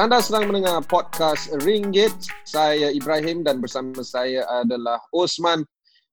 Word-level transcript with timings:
Anda 0.00 0.24
sedang 0.24 0.48
mendengar 0.48 0.80
podcast 0.88 1.52
Ringgit. 1.60 2.32
Saya 2.48 2.88
Ibrahim 2.88 3.44
dan 3.44 3.60
bersama 3.60 4.00
saya 4.00 4.48
adalah 4.48 4.96
Osman. 5.12 5.60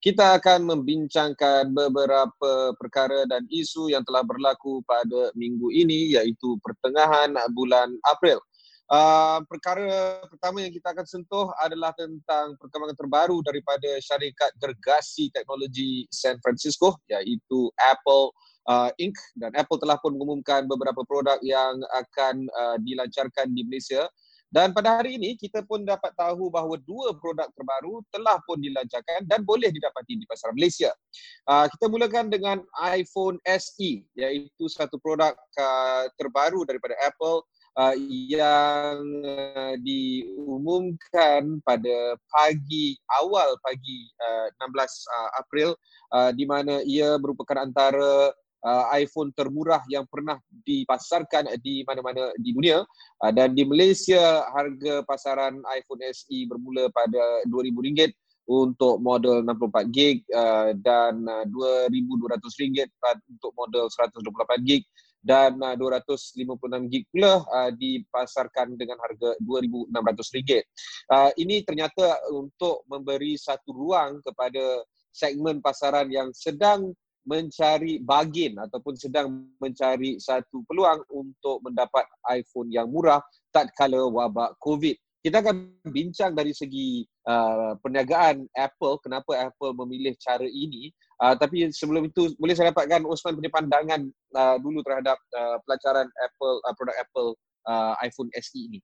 Kita 0.03 0.35
akan 0.35 0.67
membincangkan 0.67 1.71
beberapa 1.71 2.75
perkara 2.75 3.23
dan 3.31 3.47
isu 3.47 3.87
yang 3.87 4.03
telah 4.03 4.27
berlaku 4.27 4.83
pada 4.83 5.31
minggu 5.39 5.71
ini 5.71 6.19
iaitu 6.19 6.59
pertengahan 6.59 7.31
bulan 7.55 7.95
April. 8.11 8.43
Uh, 8.91 9.39
perkara 9.47 10.19
pertama 10.35 10.67
yang 10.67 10.75
kita 10.75 10.91
akan 10.91 11.07
sentuh 11.07 11.47
adalah 11.63 11.95
tentang 11.95 12.59
perkembangan 12.59 12.99
terbaru 12.99 13.39
daripada 13.39 14.03
syarikat 14.03 14.51
gergasi 14.59 15.31
teknologi 15.31 16.03
San 16.11 16.35
Francisco 16.43 16.99
iaitu 17.07 17.71
Apple 17.79 18.35
uh, 18.67 18.91
Inc 18.99 19.17
dan 19.39 19.55
Apple 19.55 19.79
telah 19.79 19.97
pun 19.97 20.13
mengumumkan 20.13 20.67
beberapa 20.67 21.01
produk 21.07 21.39
yang 21.41 21.79
akan 21.95 22.47
uh, 22.51 22.77
dilancarkan 22.83 23.51
di 23.55 23.63
Malaysia 23.65 24.05
dan 24.47 24.71
pada 24.71 25.03
hari 25.03 25.19
ini 25.19 25.35
kita 25.35 25.59
pun 25.67 25.83
dapat 25.83 26.15
tahu 26.15 26.47
bahawa 26.47 26.79
dua 26.87 27.11
produk 27.19 27.51
terbaru 27.51 27.99
telah 28.15 28.39
pun 28.47 28.55
dilancarkan 28.63 29.27
dan 29.27 29.43
boleh 29.43 29.67
didapati 29.67 30.15
di 30.15 30.23
pasaran 30.23 30.55
Malaysia. 30.55 30.95
Uh, 31.43 31.67
kita 31.67 31.91
mulakan 31.91 32.31
dengan 32.31 32.63
iPhone 32.79 33.43
SE 33.43 34.07
iaitu 34.15 34.65
satu 34.71 34.95
produk 35.03 35.35
uh, 35.59 36.07
terbaru 36.15 36.63
daripada 36.63 36.95
Apple 37.03 37.43
uh, 37.75 37.95
yang 38.07 39.03
uh, 39.27 39.75
diumumkan 39.83 41.59
pada 41.67 42.15
pagi 42.31 42.95
awal 43.19 43.59
pagi 43.59 44.07
uh, 44.23 44.47
16 44.63 44.79
uh, 44.79 45.29
April 45.43 45.75
uh, 46.15 46.31
di 46.31 46.47
mana 46.47 46.79
ia 46.87 47.19
merupakan 47.19 47.67
antara 47.67 48.31
uh, 48.63 48.85
iPhone 48.97 49.29
termurah 49.35 49.83
yang 49.91 50.07
pernah 50.07 50.39
dipasarkan 50.65 51.53
di 51.61 51.83
mana-mana 51.85 52.31
di 52.39 52.55
dunia 52.55 52.81
uh, 53.21 53.31
dan 53.33 53.53
di 53.53 53.67
Malaysia 53.67 54.47
harga 54.53 55.03
pasaran 55.05 55.61
iPhone 55.75 56.01
SE 56.13 56.37
bermula 56.49 56.89
pada 56.93 57.43
RM2,000 57.49 58.13
untuk 58.47 59.03
model 59.03 59.43
64 59.43 59.91
gig 59.91 60.23
uh, 60.31 60.71
dan 60.79 61.19
uh, 61.27 61.43
RM2,200 61.91 62.87
untuk 63.27 63.51
model 63.59 63.91
128 63.91 64.23
gig 64.63 64.87
dan 65.19 65.59
uh, 65.59 65.75
256 65.75 66.47
gig 66.87 67.03
pula 67.11 67.43
uh, 67.43 67.71
dipasarkan 67.75 68.79
dengan 68.79 68.95
harga 69.03 69.35
RM2,600. 69.43 70.63
Uh, 71.11 71.31
ini 71.35 71.59
ternyata 71.67 72.15
untuk 72.31 72.87
memberi 72.87 73.35
satu 73.35 73.75
ruang 73.75 74.23
kepada 74.23 74.87
segmen 75.11 75.59
pasaran 75.59 76.07
yang 76.07 76.31
sedang 76.31 76.95
mencari 77.27 77.99
bargain 77.99 78.55
ataupun 78.55 78.95
sedang 78.95 79.51
mencari 79.59 80.15
satu 80.17 80.63
peluang 80.63 81.03
untuk 81.11 81.59
mendapat 81.59 82.07
iPhone 82.31 82.71
yang 82.71 82.87
murah 82.87 83.19
tak 83.51 83.75
kala 83.75 84.07
wabak 84.07 84.55
COVID. 84.63 84.95
Kita 85.19 85.43
akan 85.43 85.83
bincang 85.91 86.31
dari 86.39 86.55
segi 86.55 87.03
uh, 87.27 87.75
perniagaan 87.83 88.47
Apple, 88.55 88.95
kenapa 89.03 89.51
Apple 89.51 89.75
memilih 89.75 90.15
cara 90.23 90.47
ini. 90.47 90.87
Uh, 91.19 91.35
tapi 91.35 91.67
sebelum 91.67 92.07
itu, 92.07 92.31
boleh 92.39 92.55
saya 92.55 92.71
dapatkan 92.71 93.03
Osman 93.03 93.35
punya 93.35 93.51
pandangan 93.51 94.07
uh, 94.39 94.55
dulu 94.63 94.79
terhadap 94.87 95.19
uh, 95.35 95.59
pelacaran 95.67 96.07
Apple, 96.23 96.63
uh, 96.63 96.73
produk 96.79 96.95
Apple 97.03 97.29
uh, 97.67 97.99
iPhone 97.99 98.31
SE 98.39 98.55
ini. 98.55 98.79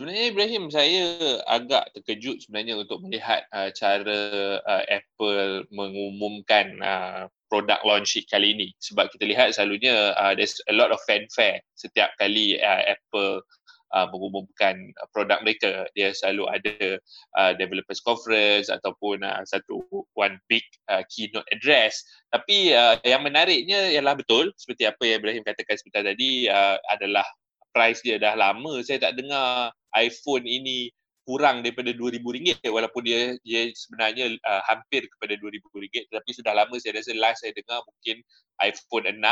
Sebenarnya 0.00 0.24
Ibrahim, 0.32 0.64
saya 0.72 1.04
agak 1.44 1.92
terkejut 1.94 2.40
sebenarnya 2.40 2.80
untuk 2.80 3.04
melihat 3.04 3.44
uh, 3.52 3.68
cara 3.76 4.56
uh, 4.64 4.84
Apple 4.88 5.68
mengumumkan 5.68 6.80
uh, 6.80 7.28
produk 7.52 7.76
launch 7.84 8.16
kali 8.32 8.56
ini. 8.56 8.72
Sebab 8.80 9.12
kita 9.12 9.28
lihat 9.28 9.52
selalunya 9.52 10.16
uh, 10.16 10.32
there's 10.32 10.56
a 10.72 10.74
lot 10.74 10.88
of 10.88 10.96
fanfare 11.04 11.60
setiap 11.76 12.16
kali 12.16 12.56
uh, 12.56 12.96
Apple 12.96 13.44
uh, 13.92 14.08
mengumumkan 14.08 14.96
produk 15.12 15.44
mereka. 15.44 15.84
Dia 15.92 16.16
selalu 16.16 16.48
ada 16.48 16.96
uh, 17.36 17.52
developers 17.60 18.00
conference 18.00 18.72
ataupun 18.72 19.20
uh, 19.20 19.44
satu 19.44 19.84
one 20.16 20.40
big 20.48 20.64
uh, 20.88 21.04
keynote 21.12 21.46
address. 21.52 22.00
Tapi 22.32 22.72
uh, 22.72 22.96
yang 23.04 23.20
menariknya 23.20 23.92
ialah 23.92 24.16
betul 24.16 24.48
seperti 24.56 24.88
apa 24.88 25.04
yang 25.04 25.20
Ibrahim 25.20 25.44
katakan 25.44 25.76
sebentar 25.76 26.08
tadi 26.08 26.48
uh, 26.48 26.80
adalah 26.88 27.28
price 27.76 28.00
dia 28.00 28.16
dah 28.16 28.32
lama. 28.32 28.80
Saya 28.80 28.96
tak 29.04 29.20
dengar 29.20 29.76
iPhone 29.92 30.48
ini 30.48 30.88
kurang 31.22 31.62
daripada 31.62 31.94
RM2,000 31.94 32.66
walaupun 32.74 33.02
dia 33.06 33.38
dia 33.46 33.70
sebenarnya 33.74 34.34
uh, 34.42 34.62
hampir 34.66 35.06
kepada 35.06 35.38
RM2,000 35.38 36.10
tetapi 36.10 36.30
sudah 36.34 36.52
lama 36.54 36.74
saya 36.82 36.98
rasa 36.98 37.14
last 37.14 37.46
saya 37.46 37.54
dengar 37.54 37.78
mungkin 37.86 38.22
iPhone 38.58 39.06
6 39.06 39.22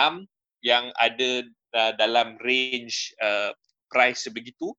yang 0.63 0.93
ada 1.01 1.31
uh, 1.75 1.93
dalam 1.97 2.37
range 2.45 3.11
uh, 3.19 3.51
price 3.91 4.29
sebegitu 4.29 4.71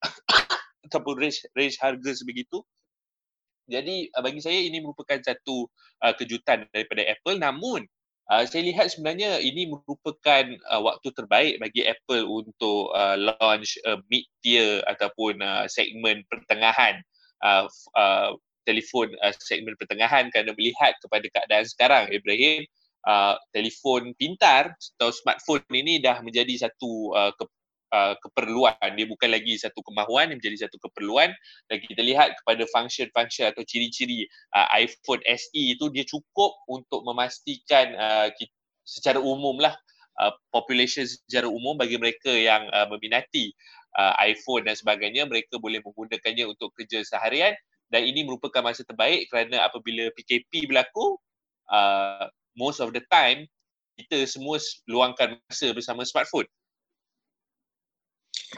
ataupun 0.88 1.18
range, 1.18 1.42
range 1.52 1.76
harga 1.82 2.10
sebegitu. 2.14 2.62
Jadi 3.66 4.08
uh, 4.14 4.22
bagi 4.22 4.38
saya 4.38 4.62
ini 4.62 4.78
merupakan 4.78 5.18
satu 5.18 5.66
uh, 6.06 6.14
kejutan 6.14 6.70
daripada 6.70 7.02
Apple. 7.04 7.36
Namun 7.42 7.84
Uh, 8.26 8.42
saya 8.42 8.66
lihat 8.66 8.90
sebenarnya 8.90 9.38
ini 9.38 9.70
merupakan 9.70 10.44
uh, 10.66 10.82
waktu 10.82 11.14
terbaik 11.14 11.62
bagi 11.62 11.86
Apple 11.86 12.26
untuk 12.26 12.90
uh, 12.90 13.14
launch 13.14 13.78
uh, 13.86 14.02
mid 14.10 14.26
tier 14.42 14.82
ataupun 14.90 15.38
uh, 15.38 15.70
segmen 15.70 16.26
pertengahan. 16.26 16.98
Uh, 17.38 17.70
uh, 17.94 18.34
telefon 18.66 19.14
uh, 19.22 19.30
segmen 19.38 19.78
pertengahan 19.78 20.26
kerana 20.34 20.50
melihat 20.58 20.98
kepada 20.98 21.26
keadaan 21.30 21.66
sekarang 21.70 22.04
Ibrahim. 22.10 22.66
Uh, 23.06 23.38
telefon 23.54 24.10
pintar 24.18 24.74
atau 24.98 25.14
smartphone 25.14 25.62
ini 25.70 26.02
dah 26.02 26.18
menjadi 26.26 26.66
satu 26.66 27.14
uh, 27.14 27.30
uh, 27.92 28.14
keperluan. 28.22 28.88
Dia 28.94 29.06
bukan 29.06 29.30
lagi 29.30 29.58
satu 29.58 29.82
kemahuan 29.84 30.30
dia 30.30 30.36
menjadi 30.38 30.66
satu 30.66 30.76
keperluan. 30.82 31.30
Dan 31.70 31.76
kita 31.82 32.02
lihat 32.02 32.34
kepada 32.42 32.64
function-function 32.70 33.52
atau 33.52 33.62
ciri-ciri 33.62 34.26
uh, 34.56 34.66
iPhone 34.74 35.22
SE 35.26 35.62
itu 35.76 35.86
dia 35.92 36.04
cukup 36.06 36.56
untuk 36.66 37.02
memastikan 37.06 37.94
uh, 37.94 38.28
kita, 38.34 38.52
secara 38.86 39.18
umum 39.18 39.58
lah 39.58 39.74
uh, 40.22 40.32
population 40.54 41.06
secara 41.06 41.50
umum 41.50 41.74
bagi 41.74 41.98
mereka 41.98 42.30
yang 42.30 42.66
uh, 42.70 42.86
meminati 42.90 43.50
uh, 43.98 44.14
iPhone 44.22 44.66
dan 44.66 44.74
sebagainya. 44.78 45.26
Mereka 45.26 45.58
boleh 45.58 45.82
menggunakannya 45.82 46.46
untuk 46.50 46.74
kerja 46.74 47.02
seharian. 47.02 47.54
Dan 47.86 48.02
ini 48.02 48.26
merupakan 48.26 48.66
masa 48.66 48.82
terbaik 48.82 49.30
kerana 49.30 49.62
apabila 49.62 50.10
PKP 50.18 50.66
berlaku 50.66 51.22
uh, 51.70 52.26
most 52.58 52.82
of 52.82 52.90
the 52.90 52.98
time 53.14 53.46
kita 53.96 54.26
semua 54.28 54.58
luangkan 54.90 55.38
masa 55.46 55.72
bersama 55.72 56.02
smartphone 56.02 56.50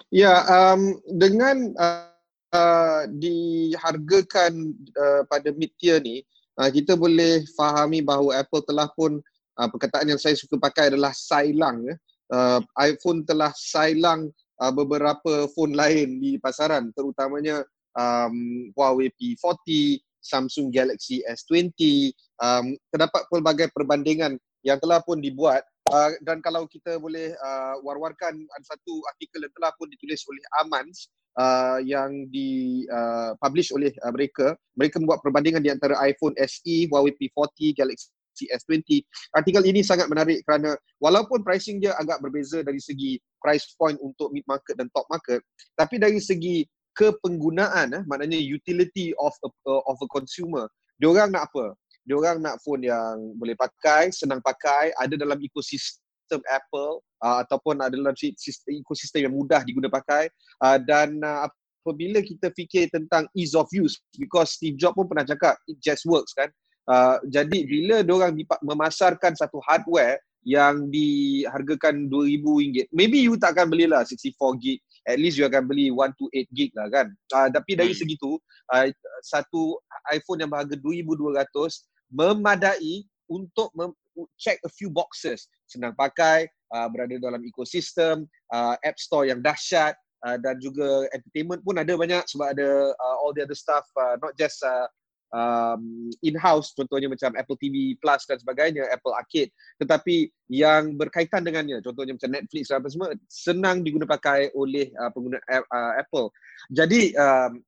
Ya, 0.09 0.41
um, 0.49 0.97
dengan 1.21 1.77
uh, 1.77 3.05
dihargakan 3.13 4.73
uh, 4.97 5.23
pada 5.29 5.53
mid 5.53 5.69
tier 5.77 6.01
ni, 6.01 6.25
uh, 6.57 6.73
kita 6.73 6.97
boleh 6.97 7.45
fahami 7.53 8.01
bahawa 8.01 8.41
Apple 8.41 8.65
telah 8.65 8.89
pun 8.97 9.21
uh, 9.61 9.69
perkataan 9.69 10.09
yang 10.09 10.21
saya 10.21 10.33
suka 10.33 10.57
pakai 10.57 10.89
adalah 10.93 11.13
sailang. 11.13 11.85
Ya. 11.85 11.97
Uh, 12.29 12.61
iPhone 12.81 13.25
telah 13.29 13.53
sailang 13.57 14.33
uh, 14.61 14.73
beberapa 14.73 15.49
phone 15.53 15.77
lain 15.77 16.21
di 16.25 16.41
pasaran, 16.41 16.89
terutamanya 16.97 17.65
um, 17.93 18.69
Huawei 18.73 19.13
P40, 19.13 20.01
Samsung 20.25 20.73
Galaxy 20.73 21.21
S20. 21.29 22.13
Um, 22.41 22.81
terdapat 22.89 23.29
pelbagai 23.29 23.69
perbandingan 23.77 24.41
yang 24.65 24.81
telah 24.81 25.05
pun 25.05 25.21
dibuat 25.21 25.69
Uh, 25.89 26.13
dan 26.21 26.45
kalau 26.45 26.69
kita 26.69 27.01
boleh 27.01 27.33
uh, 27.41 27.81
war-warkan 27.81 28.37
ada 28.37 28.65
satu 28.69 29.01
artikel 29.09 29.41
yang 29.41 29.55
telah 29.57 29.73
pun 29.81 29.89
ditulis 29.89 30.21
oleh 30.29 30.45
Amans 30.61 31.09
uh, 31.41 31.81
yang 31.81 32.29
di 32.29 32.85
uh, 32.93 33.33
publish 33.41 33.73
oleh 33.73 33.89
uh, 34.05 34.13
mereka 34.13 34.53
mereka 34.77 35.01
membuat 35.01 35.25
perbandingan 35.25 35.65
di 35.65 35.73
antara 35.73 35.97
iPhone 36.05 36.37
SE, 36.45 36.77
Huawei 36.93 37.17
P40, 37.17 37.73
Galaxy 37.73 38.13
S20. 38.53 39.01
Artikel 39.33 39.65
ini 39.65 39.81
sangat 39.81 40.13
menarik 40.13 40.45
kerana 40.45 40.77
walaupun 41.01 41.41
pricing 41.41 41.81
dia 41.81 41.97
agak 41.97 42.21
berbeza 42.21 42.61
dari 42.61 42.79
segi 42.79 43.17
price 43.41 43.73
point 43.81 43.97
untuk 44.05 44.29
mid 44.31 44.45
market 44.45 44.77
dan 44.77 44.93
top 44.93 45.09
market, 45.09 45.41
tapi 45.73 45.97
dari 45.97 46.21
segi 46.21 46.69
kepenggunaan 46.99 47.95
eh, 47.95 48.03
maknanya 48.11 48.39
utility 48.39 49.15
of 49.23 49.31
a, 49.47 49.51
of 49.87 49.97
a 50.03 50.09
consumer, 50.11 50.67
diorang 50.99 51.31
nak 51.31 51.47
apa? 51.51 51.79
Dia 52.09 52.17
orang 52.17 52.41
nak 52.41 52.57
phone 52.65 52.89
yang 52.89 53.37
boleh 53.37 53.53
pakai, 53.53 54.09
senang 54.09 54.41
pakai, 54.41 54.97
ada 54.97 55.13
dalam 55.13 55.37
ekosistem 55.45 56.41
Apple 56.49 57.05
uh, 57.21 57.45
ataupun 57.45 57.85
ada 57.85 57.93
dalam 57.93 58.17
sistem, 58.17 58.81
ekosistem 58.81 59.29
yang 59.29 59.35
mudah 59.37 59.61
diguna 59.61 59.93
pakai 59.93 60.33
uh, 60.65 60.81
dan 60.81 61.21
uh, 61.21 61.45
apabila 61.85 62.25
kita 62.25 62.49
fikir 62.57 62.89
tentang 62.89 63.29
ease 63.37 63.53
of 63.53 63.69
use 63.77 64.01
because 64.17 64.57
Steve 64.57 64.81
Jobs 64.81 64.97
pun 64.97 65.05
pernah 65.05 65.29
cakap 65.29 65.61
it 65.69 65.77
just 65.85 66.09
works 66.09 66.33
kan. 66.33 66.49
Uh, 66.89 67.21
jadi 67.29 67.69
bila 67.69 68.01
dia 68.01 68.15
orang 68.17 68.33
memasarkan 68.65 69.37
satu 69.37 69.61
hardware 69.69 70.17
yang 70.49 70.89
dihargakan 70.89 72.09
RM2,000, 72.09 72.89
maybe 72.97 73.21
you 73.21 73.37
tak 73.37 73.53
akan 73.53 73.69
belilah 73.69 74.01
64 74.09 74.33
gig, 74.57 74.81
at 75.05 75.21
least 75.21 75.37
you 75.37 75.45
akan 75.45 75.69
beli 75.69 75.93
128 75.93 76.49
gig 76.57 76.73
lah 76.73 76.89
kan. 76.89 77.13
Uh, 77.29 77.53
tapi 77.53 77.77
dari 77.77 77.93
hmm. 77.93 78.01
segitu, 78.01 78.41
uh, 78.73 78.89
satu 79.21 79.77
iPhone 80.09 80.41
yang 80.41 80.49
berharga 80.49 80.81
RM2,200 80.81 81.85
memadai 82.09 83.05
untuk 83.29 83.73
mem- 83.77 83.97
check 84.41 84.59
a 84.67 84.71
few 84.73 84.91
boxes 84.91 85.47
senang 85.69 85.95
pakai 85.95 86.49
uh, 86.75 86.89
berada 86.91 87.15
dalam 87.21 87.45
ekosistem 87.47 88.27
uh, 88.51 88.75
app 88.83 88.99
store 88.99 89.31
yang 89.31 89.39
dahsyat 89.45 89.95
uh, 90.27 90.37
dan 90.41 90.59
juga 90.59 91.07
entertainment 91.15 91.63
pun 91.63 91.79
ada 91.79 91.95
banyak 91.95 92.25
sebab 92.27 92.57
ada 92.57 92.91
uh, 92.97 93.17
all 93.23 93.31
the 93.37 93.45
other 93.45 93.55
stuff 93.55 93.87
uh, 94.01 94.19
not 94.19 94.35
just 94.35 94.59
uh, 94.65 94.89
um, 95.31 96.09
in-house 96.25 96.73
contohnya 96.73 97.07
macam 97.07 97.37
Apple 97.37 97.59
TV 97.61 97.95
Plus 98.01 98.25
dan 98.25 98.41
sebagainya, 98.41 98.89
Apple 98.89 99.15
Arcade 99.15 99.53
tetapi 99.79 100.33
yang 100.49 100.97
berkaitan 100.97 101.45
dengannya 101.45 101.85
contohnya 101.85 102.17
macam 102.17 102.33
Netflix 102.33 102.73
dan 102.73 102.81
apa 102.81 102.89
semua 102.89 103.09
senang 103.29 103.85
diguna 103.85 104.09
pakai 104.09 104.51
oleh 104.57 104.91
uh, 104.97 105.11
pengguna 105.13 105.39
uh, 105.53 105.93
Apple. 106.01 106.33
Jadi 106.73 107.13
um, 107.15 107.61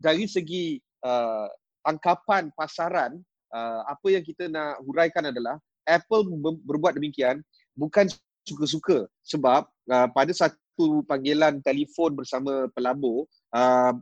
dari 0.00 0.24
segi 0.26 0.80
uh, 1.04 1.48
tangkapan 1.84 2.50
pasaran 2.56 3.20
uh, 3.54 3.80
apa 3.86 4.06
yang 4.10 4.24
kita 4.26 4.50
nak 4.50 4.82
huraikan 4.82 5.30
adalah 5.30 5.56
Apple 5.86 6.26
berbuat 6.66 6.98
demikian 6.98 7.40
bukan 7.78 8.10
suka-suka 8.44 9.06
sebab 9.22 9.64
uh, 9.88 10.08
pada 10.10 10.32
satu 10.34 11.06
panggilan 11.06 11.62
telefon 11.62 12.18
bersama 12.18 12.66
pelabur 12.74 13.24
uh, 13.54 13.94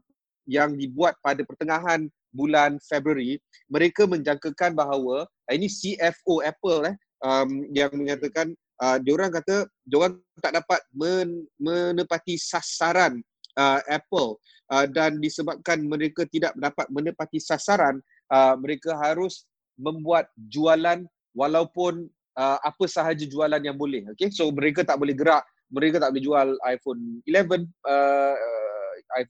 yang 0.49 0.75
dibuat 0.75 1.15
pada 1.23 1.45
pertengahan 1.47 2.11
bulan 2.33 2.81
Februari 2.83 3.39
mereka 3.69 4.09
menjangkakan 4.09 4.75
bahawa 4.75 5.29
uh, 5.29 5.53
ini 5.53 5.69
CFO 5.69 6.43
Apple 6.43 6.91
eh 6.91 6.97
um, 7.23 7.69
yang 7.71 7.93
mengatakan 7.95 8.57
uh, 8.83 8.99
diorang 8.99 9.31
kata 9.31 9.69
diorang 9.87 10.19
tak 10.43 10.59
dapat 10.59 10.81
men- 10.91 11.47
menepati 11.61 12.35
sasaran 12.41 13.21
uh, 13.55 13.81
Apple 13.87 14.41
uh, 14.73 14.89
dan 14.89 15.21
disebabkan 15.23 15.85
mereka 15.85 16.27
tidak 16.27 16.57
dapat 16.59 16.87
menepati 16.91 17.39
sasaran 17.39 18.01
uh, 18.33 18.55
mereka 18.57 18.97
harus 18.97 19.45
membuat 19.77 20.33
jualan 20.49 21.05
walaupun 21.37 22.09
uh, 22.41 22.59
apa 22.65 22.85
sahaja 22.89 23.29
jualan 23.29 23.61
yang 23.61 23.77
boleh 23.77 24.09
okay 24.09 24.33
so 24.33 24.49
mereka 24.49 24.83
tak 24.83 24.97
boleh 24.97 25.13
gerak 25.13 25.45
mereka 25.73 26.01
tak 26.01 26.13
boleh 26.13 26.25
jual 26.25 26.49
iPhone 26.69 27.21
11 27.29 27.69
uh, 27.89 28.37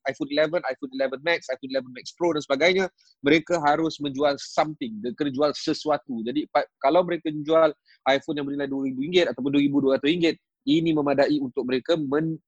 iPhone 0.07 0.31
11, 0.31 0.63
iPhone 0.63 0.93
11 0.95 1.27
Max, 1.27 1.51
iPhone 1.51 1.73
11 1.75 1.97
Max 1.97 2.07
Pro 2.15 2.31
dan 2.35 2.43
sebagainya, 2.45 2.85
mereka 3.27 3.59
harus 3.59 3.99
menjual 3.99 4.39
something, 4.39 4.95
mereka 5.03 5.27
kena 5.27 5.33
jual 5.35 5.51
sesuatu. 5.57 6.23
Jadi 6.23 6.47
kalau 6.79 7.03
mereka 7.03 7.35
jual 7.43 7.75
iPhone 8.07 8.37
yang 8.39 8.47
bernilai 8.47 8.71
RM2,000 8.71 9.35
ataupun 9.35 9.51
RM2,200, 9.59 10.39
ini 10.71 10.91
memadai 10.95 11.37
untuk 11.43 11.67
mereka 11.67 11.99
men, 11.99 12.39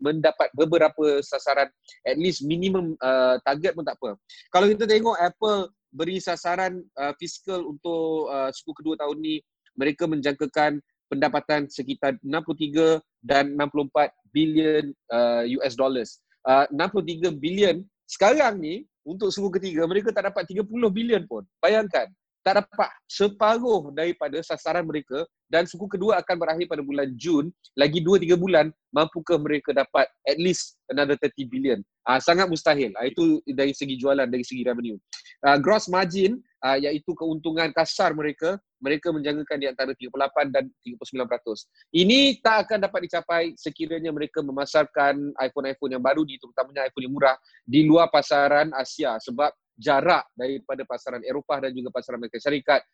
mendapat 0.00 0.48
beberapa 0.56 1.20
sasaran 1.20 1.68
at 2.08 2.16
least 2.16 2.42
minimum 2.42 2.96
uh, 3.04 3.36
target 3.44 3.76
pun 3.76 3.84
tak 3.84 3.94
apa. 4.00 4.16
Kalau 4.50 4.66
kita 4.66 4.88
tengok 4.88 5.16
Apple 5.20 5.70
beri 5.90 6.22
sasaran 6.22 6.82
uh, 6.98 7.12
fiskal 7.18 7.66
untuk 7.66 8.30
uh, 8.30 8.50
suku 8.54 8.72
kedua 8.82 8.94
tahun 8.98 9.18
ni 9.18 9.34
mereka 9.74 10.06
menjangkakan 10.06 10.78
pendapatan 11.10 11.66
sekitar 11.66 12.14
63 12.22 13.02
dan 13.26 13.58
64 13.58 14.14
bilion 14.30 14.94
uh, 15.10 15.42
US 15.58 15.74
dollars. 15.74 16.22
Uh, 16.46 16.64
63 16.72 17.36
bilion 17.36 17.82
sekarang 18.06 18.62
ni 18.62 18.86
untuk 19.02 19.34
suku 19.34 19.58
ketiga 19.58 19.86
mereka 19.90 20.14
tak 20.14 20.30
dapat 20.30 20.46
30 20.46 20.66
bilion 20.90 21.22
pun. 21.26 21.42
Bayangkan 21.58 22.06
tak 22.40 22.64
dapat 22.64 22.90
separuh 23.04 23.92
daripada 23.92 24.40
sasaran 24.40 24.84
mereka 24.88 25.28
dan 25.50 25.66
suku 25.66 25.90
kedua 25.90 26.22
akan 26.22 26.36
berakhir 26.38 26.66
pada 26.70 26.80
bulan 26.80 27.10
Jun. 27.18 27.50
Lagi 27.74 27.98
2-3 28.00 28.38
bulan 28.38 28.70
mampukah 28.94 29.36
mereka 29.36 29.74
dapat 29.74 30.06
at 30.24 30.38
least 30.38 30.78
another 30.88 31.18
30 31.18 31.50
billion? 31.50 31.78
Uh, 32.06 32.22
sangat 32.22 32.46
mustahil. 32.46 32.94
Uh, 32.96 33.06
itu 33.10 33.42
dari 33.50 33.74
segi 33.74 33.98
jualan 33.98 34.30
dari 34.30 34.46
segi 34.46 34.62
revenue. 34.62 34.96
Uh, 35.42 35.58
gross 35.58 35.90
margin 35.90 36.38
uh, 36.62 36.78
iaitu 36.78 37.12
keuntungan 37.18 37.74
kasar 37.74 38.14
mereka 38.14 38.56
mereka 38.80 39.12
menjangkakan 39.12 39.58
di 39.60 39.66
antara 39.68 39.92
38 39.92 40.56
dan 40.56 40.64
39%. 40.80 41.68
Ini 41.92 42.40
tak 42.40 42.56
akan 42.66 42.88
dapat 42.88 43.00
dicapai 43.04 43.44
sekiranya 43.52 44.08
mereka 44.08 44.40
memasarkan 44.40 45.36
iPhone-iPhone 45.36 46.00
yang 46.00 46.04
baru 46.04 46.24
ni 46.24 46.40
terutamanya 46.40 46.88
iPhone 46.88 47.04
yang 47.04 47.14
murah 47.14 47.36
di 47.68 47.84
luar 47.84 48.08
pasaran 48.08 48.72
Asia. 48.72 49.20
Sebab 49.20 49.52
jarak 49.80 50.28
daripada 50.36 50.84
pasaran 50.84 51.24
Eropah 51.24 51.64
dan 51.64 51.72
juga 51.72 51.88
pasaran 51.88 52.20
Amerika 52.20 52.36
Syarikat 52.36 52.84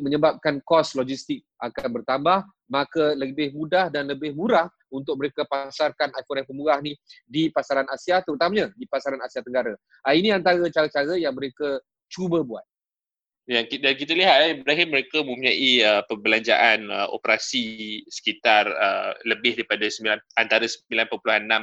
menyebabkan 0.00 0.62
kos 0.62 0.94
logistik 0.94 1.42
akan 1.60 2.00
bertambah 2.00 2.46
maka 2.70 3.12
lebih 3.18 3.52
mudah 3.52 3.90
dan 3.90 4.06
lebih 4.06 4.32
murah 4.32 4.70
untuk 4.94 5.18
mereka 5.18 5.42
pasarkan 5.44 6.14
iPhone-iPhone 6.14 6.58
murah 6.58 6.78
ni 6.78 6.94
di 7.26 7.50
pasaran 7.50 7.86
Asia 7.90 8.22
terutamanya 8.22 8.70
di 8.78 8.86
pasaran 8.86 9.18
Asia 9.20 9.42
Tenggara. 9.42 9.74
Ah, 10.06 10.14
ini 10.14 10.30
antara 10.30 10.62
cara-cara 10.70 11.18
yang 11.18 11.34
mereka 11.34 11.82
cuba 12.06 12.42
buat. 12.46 12.62
Yang 13.50 13.66
kita, 13.74 13.82
dan 13.82 13.94
kita 13.98 14.12
lihat 14.14 14.36
eh, 14.46 14.50
Ibrahim 14.62 14.88
mereka 14.94 15.18
mempunyai 15.26 15.82
uh, 15.82 16.02
perbelanjaan 16.06 16.86
uh, 16.86 17.10
operasi 17.10 17.98
sekitar 18.06 18.70
uh, 18.70 19.10
lebih 19.26 19.58
daripada 19.58 19.90
9, 19.90 20.06
antara 20.38 20.66
9.6 20.70 20.86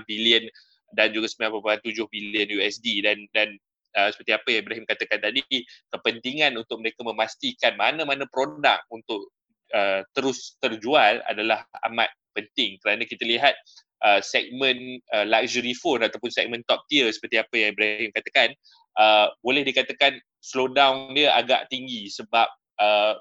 bilion 0.03 0.43
dan 0.91 1.15
juga 1.15 1.31
9.7 1.31 1.87
bilion 2.11 2.47
USD 2.59 3.07
dan 3.07 3.23
dan 3.31 3.55
uh, 3.97 4.09
seperti 4.13 4.31
apa 4.37 4.47
yang 4.53 4.61
Ibrahim 4.63 4.85
katakan 4.85 5.19
tadi 5.19 5.43
kepentingan 5.89 6.53
untuk 6.55 6.77
mereka 6.79 7.01
memastikan 7.01 7.73
mana-mana 7.73 8.29
produk 8.29 8.77
untuk 8.93 9.33
uh, 9.73 10.05
terus 10.13 10.55
terjual 10.61 11.19
adalah 11.25 11.65
amat 11.89 12.13
penting. 12.37 12.77
Kerana 12.85 13.03
kita 13.09 13.25
lihat 13.25 13.57
uh, 14.05 14.21
segmen 14.21 15.01
uh, 15.11 15.25
luxury 15.25 15.73
phone 15.73 16.05
ataupun 16.05 16.29
segmen 16.29 16.61
top 16.69 16.85
tier 16.87 17.09
seperti 17.09 17.41
apa 17.41 17.55
yang 17.57 17.69
Ibrahim 17.73 18.13
katakan 18.13 18.53
uh, 19.01 19.33
boleh 19.41 19.65
dikatakan 19.65 20.21
slowdown 20.41 21.17
dia 21.17 21.33
agak 21.33 21.65
tinggi 21.73 22.07
sebab 22.13 22.47
uh, 22.77 23.17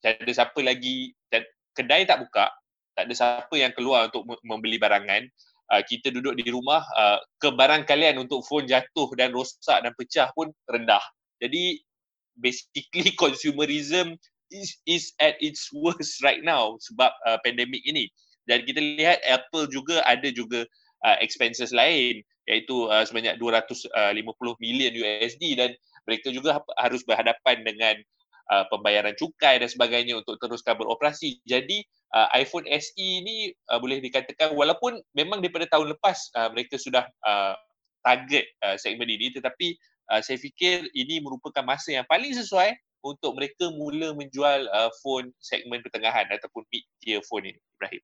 tak 0.00 0.24
ada 0.24 0.32
siapa 0.32 0.56
lagi 0.64 1.12
kedai 1.76 2.08
tak 2.08 2.24
buka 2.24 2.48
tak 2.96 3.04
ada 3.08 3.14
siapa 3.14 3.54
yang 3.54 3.72
keluar 3.76 4.08
untuk 4.08 4.24
membeli 4.42 4.80
barangan 4.80 5.28
uh, 5.70 5.82
kita 5.86 6.10
duduk 6.10 6.36
di 6.36 6.46
rumah 6.50 6.82
uh, 6.98 7.18
kebarangkalian 7.40 8.18
untuk 8.18 8.42
phone 8.46 8.66
jatuh 8.66 9.08
dan 9.16 9.30
rosak 9.30 9.80
dan 9.82 9.94
pecah 9.96 10.28
pun 10.34 10.50
rendah. 10.68 11.02
Jadi 11.40 11.80
basically 12.38 13.14
consumerism 13.22 14.18
is 14.50 14.74
is 14.84 15.14
at 15.22 15.38
its 15.38 15.70
worst 15.70 16.18
right 16.26 16.42
now 16.42 16.74
sebab 16.90 17.10
uh, 17.26 17.38
pandemik 17.46 17.80
ini. 17.86 18.10
Dan 18.50 18.66
kita 18.66 18.82
lihat 18.82 19.22
Apple 19.22 19.70
juga 19.70 20.02
ada 20.04 20.26
juga 20.34 20.66
uh, 21.06 21.16
expenses 21.22 21.70
lain 21.70 22.18
iaitu 22.50 22.90
uh, 22.90 23.06
sebanyak 23.06 23.38
250 23.38 23.86
million 24.58 24.90
USD 24.90 25.54
dan 25.54 25.70
mereka 26.08 26.34
juga 26.34 26.58
harus 26.82 27.06
berhadapan 27.06 27.62
dengan 27.62 27.94
uh, 28.50 28.66
pembayaran 28.68 29.14
cukai 29.14 29.62
dan 29.62 29.70
sebagainya 29.70 30.18
untuk 30.18 30.36
teruskan 30.42 30.76
beroperasi. 30.76 31.38
Jadi 31.46 31.86
uh, 32.14 32.28
iPhone 32.34 32.66
SE 32.66 33.08
ni 33.22 33.54
uh, 33.70 33.78
boleh 33.78 34.02
dikatakan 34.02 34.52
walaupun 34.58 34.98
memang 35.14 35.40
daripada 35.40 35.70
tahun 35.70 35.94
lepas 35.96 36.18
uh, 36.36 36.50
mereka 36.50 36.76
sudah 36.76 37.06
uh, 37.24 37.54
target 38.02 38.44
uh, 38.66 38.76
segmen 38.80 39.06
ini 39.06 39.30
tetapi 39.32 39.76
uh, 40.10 40.20
saya 40.20 40.36
fikir 40.40 40.88
ini 40.96 41.22
merupakan 41.22 41.62
masa 41.62 41.94
yang 41.94 42.06
paling 42.10 42.34
sesuai 42.34 42.74
untuk 43.00 43.36
mereka 43.38 43.72
mula 43.72 44.12
menjual 44.12 44.68
uh, 44.68 44.92
phone 45.00 45.32
segmen 45.40 45.80
pertengahan 45.80 46.28
ataupun 46.28 46.66
mid 46.68 46.84
tier 47.00 47.22
phone 47.24 47.48
ini 47.48 47.60
Ibrahim. 47.80 48.02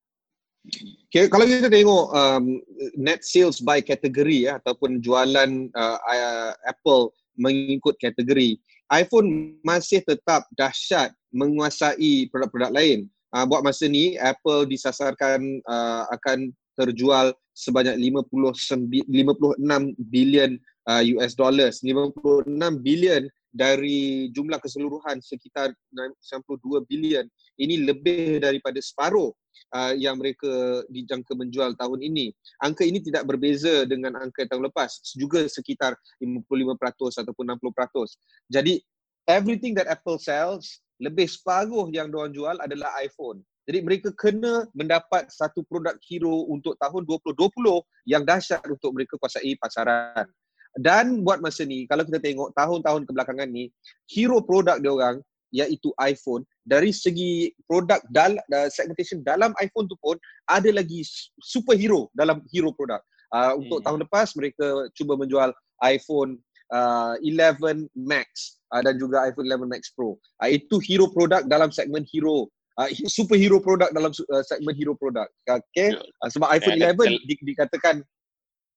Okay, 1.06 1.30
kalau 1.30 1.46
kita 1.46 1.70
tengok 1.70 2.10
um, 2.10 2.58
net 2.98 3.22
sales 3.22 3.62
by 3.62 3.78
kategori 3.78 4.50
ya 4.50 4.58
ataupun 4.58 4.98
jualan 4.98 5.70
uh, 5.78 6.52
Apple 6.66 7.14
mengikut 7.38 7.94
kategori 8.02 8.58
iPhone 8.92 9.58
masih 9.66 10.02
tetap 10.06 10.46
dahsyat 10.54 11.10
menguasai 11.34 12.30
produk-produk 12.30 12.70
lain. 12.70 13.10
Uh, 13.34 13.44
buat 13.44 13.66
masa 13.66 13.90
ni 13.90 14.14
Apple 14.16 14.70
disasarkan 14.70 15.60
uh, 15.66 16.06
akan 16.14 16.54
terjual 16.78 17.34
sebanyak 17.56 17.98
50 17.98 19.08
56 19.08 20.12
bilion 20.12 20.60
uh, 20.86 21.02
US 21.18 21.32
dollars. 21.34 21.82
56 21.82 22.46
bilion 22.80 23.26
dari 23.56 24.28
jumlah 24.36 24.60
keseluruhan 24.60 25.24
sekitar 25.24 25.72
92 25.96 26.84
bilion 26.84 27.24
ini 27.56 27.88
lebih 27.88 28.44
daripada 28.44 28.76
separuh 28.76 29.32
uh, 29.72 29.96
yang 29.96 30.20
mereka 30.20 30.84
dijangka 30.92 31.32
menjual 31.32 31.72
tahun 31.80 32.04
ini. 32.04 32.36
Angka 32.60 32.84
ini 32.84 33.00
tidak 33.00 33.24
berbeza 33.24 33.88
dengan 33.88 34.20
angka 34.20 34.44
tahun 34.44 34.68
lepas, 34.68 35.00
juga 35.16 35.48
sekitar 35.48 35.96
55% 36.20 37.24
ataupun 37.24 37.44
60%. 37.56 38.52
Jadi 38.52 38.84
everything 39.24 39.72
that 39.72 39.88
Apple 39.88 40.20
sells 40.20 40.84
lebih 41.00 41.28
separuh 41.28 41.88
yang 41.92 42.12
diorang 42.12 42.32
jual 42.32 42.56
adalah 42.60 42.92
iPhone. 43.00 43.40
Jadi 43.66 43.82
mereka 43.82 44.08
kena 44.14 44.62
mendapat 44.78 45.26
satu 45.26 45.66
produk 45.66 45.98
hero 46.06 46.46
untuk 46.46 46.78
tahun 46.78 47.02
2020 47.02 47.82
yang 48.06 48.22
dahsyat 48.22 48.62
untuk 48.70 48.94
mereka 48.94 49.18
kuasai 49.18 49.58
pasaran. 49.58 50.30
Dan 50.76 51.24
buat 51.24 51.40
masa 51.40 51.64
ni, 51.64 51.88
kalau 51.88 52.04
kita 52.04 52.20
tengok 52.20 52.52
tahun-tahun 52.52 53.08
kebelakangan 53.08 53.48
ni, 53.48 53.72
hero 54.12 54.44
produk 54.44 54.76
dia 54.76 54.92
orang 54.92 55.16
iaitu 55.54 55.94
iPhone 56.02 56.44
dari 56.66 56.90
segi 56.92 57.54
produk 57.64 58.02
dal 58.12 58.36
segmentation 58.68 59.22
dalam 59.24 59.56
iPhone 59.62 59.88
tu 59.88 59.96
pun 60.02 60.18
ada 60.50 60.68
lagi 60.68 61.00
superhero 61.40 62.12
dalam 62.12 62.44
hero 62.52 62.74
produk. 62.76 63.00
Uh, 63.34 63.58
untuk 63.58 63.82
hmm. 63.82 63.86
tahun 63.88 63.98
lepas 64.06 64.28
mereka 64.38 64.66
cuba 64.94 65.18
menjual 65.18 65.50
iPhone 65.82 66.38
uh, 66.70 67.18
11 67.24 67.90
Max 67.98 68.60
uh, 68.70 68.82
dan 68.84 69.00
juga 69.00 69.26
iPhone 69.26 69.50
11 69.50 69.66
Max 69.66 69.90
Pro. 69.94 70.14
Uh, 70.42 70.50
itu 70.50 70.78
hero 70.82 71.10
produk 71.10 71.42
dalam 71.46 71.72
segmen 71.72 72.06
hero. 72.06 72.46
Uh, 72.76 72.92
superhero 73.08 73.56
produk 73.56 73.88
dalam 73.96 74.12
uh, 74.12 74.44
segmen 74.44 74.76
hero 74.76 74.92
produk. 74.92 75.26
Okay. 75.48 75.96
Uh, 75.96 76.28
sebab 76.28 76.52
iphone 76.60 76.76
11 76.76 77.24
di, 77.24 77.34
dikatakan 77.54 78.04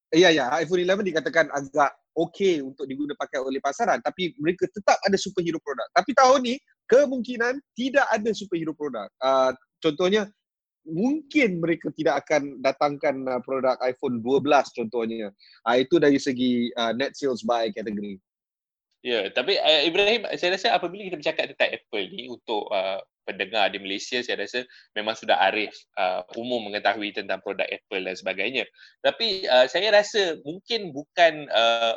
Ya, 0.09 0.33
ya. 0.33 0.49
iPhone 0.57 0.81
11 0.81 1.05
dikatakan 1.05 1.53
agak 1.53 1.93
okey 2.17 2.65
untuk 2.65 2.89
diguna 2.89 3.13
pakai 3.13 3.39
oleh 3.39 3.61
pasaran 3.61 4.01
tapi 4.01 4.33
mereka 4.41 4.65
tetap 4.73 4.97
ada 5.05 5.15
superhero 5.15 5.61
produk. 5.61 5.85
Tapi 5.93 6.11
tahun 6.17 6.39
ni 6.43 6.55
kemungkinan 6.89 7.61
tidak 7.77 8.07
ada 8.09 8.31
superhero 8.33 8.73
produk. 8.73 9.07
Uh, 9.21 9.53
contohnya 9.79 10.25
mungkin 10.89 11.61
mereka 11.61 11.93
tidak 11.93 12.25
akan 12.25 12.57
datangkan 12.65 13.15
uh, 13.29 13.41
produk 13.45 13.77
iPhone 13.85 14.19
12 14.25 14.49
contohnya. 14.75 15.29
Uh, 15.63 15.77
itu 15.77 16.01
dari 16.01 16.17
segi 16.17 16.73
uh, 16.73 16.91
net 16.97 17.13
sales 17.13 17.45
by 17.45 17.69
kategori. 17.69 18.17
Ya, 18.99 19.15
yeah, 19.15 19.23
tapi 19.31 19.55
uh, 19.55 19.81
Ibrahim 19.87 20.27
saya 20.35 20.59
rasa 20.59 20.75
apabila 20.75 21.07
kita 21.07 21.15
bercakap 21.15 21.55
tentang 21.55 21.71
Apple 21.71 22.05
ni 22.11 22.27
untuk 22.27 22.67
uh, 22.67 22.99
pendengar 23.29 23.69
di 23.69 23.77
Malaysia 23.77 24.17
saya 24.25 24.41
rasa 24.41 24.65
memang 24.97 25.13
sudah 25.13 25.37
arif 25.45 25.69
uh, 26.01 26.25
umum 26.33 26.65
mengetahui 26.65 27.13
tentang 27.13 27.37
produk 27.45 27.69
Apple 27.69 28.01
dan 28.01 28.17
sebagainya. 28.17 28.65
Tapi 29.05 29.45
uh, 29.45 29.69
saya 29.69 29.93
rasa 29.93 30.41
mungkin 30.41 30.89
bukan 30.89 31.45
uh, 31.53 31.93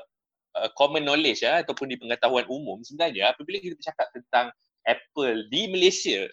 uh, 0.60 0.68
common 0.76 1.08
knowledge 1.08 1.40
ya 1.40 1.64
ataupun 1.64 1.88
di 1.88 1.96
pengetahuan 1.96 2.44
umum 2.48 2.84
sebenarnya 2.84 3.32
apabila 3.32 3.56
kita 3.58 3.74
bercakap 3.76 4.08
tentang 4.12 4.46
Apple 4.84 5.48
di 5.48 5.70
Malaysia 5.72 6.28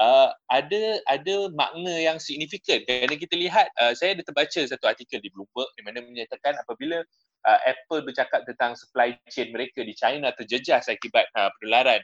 uh, 0.00 0.32
ada 0.48 1.02
ada 1.06 1.36
makna 1.52 1.94
yang 2.00 2.16
signifikan 2.16 2.80
kerana 2.88 3.14
kita 3.14 3.36
lihat 3.36 3.68
uh, 3.76 3.92
saya 3.92 4.16
ada 4.16 4.24
terbaca 4.24 4.60
satu 4.64 4.84
artikel 4.88 5.20
di 5.20 5.28
Bloomberg 5.28 5.68
di 5.76 5.82
mana 5.84 6.00
menyatakan 6.00 6.56
apabila 6.64 7.04
uh, 7.44 7.60
Apple 7.68 8.08
bercakap 8.08 8.48
tentang 8.48 8.74
supply 8.74 9.14
chain 9.28 9.52
mereka 9.52 9.84
di 9.84 9.92
China 9.92 10.32
terjejas 10.32 10.88
akibat 10.88 11.28
uh, 11.36 11.52
penularan 11.60 12.00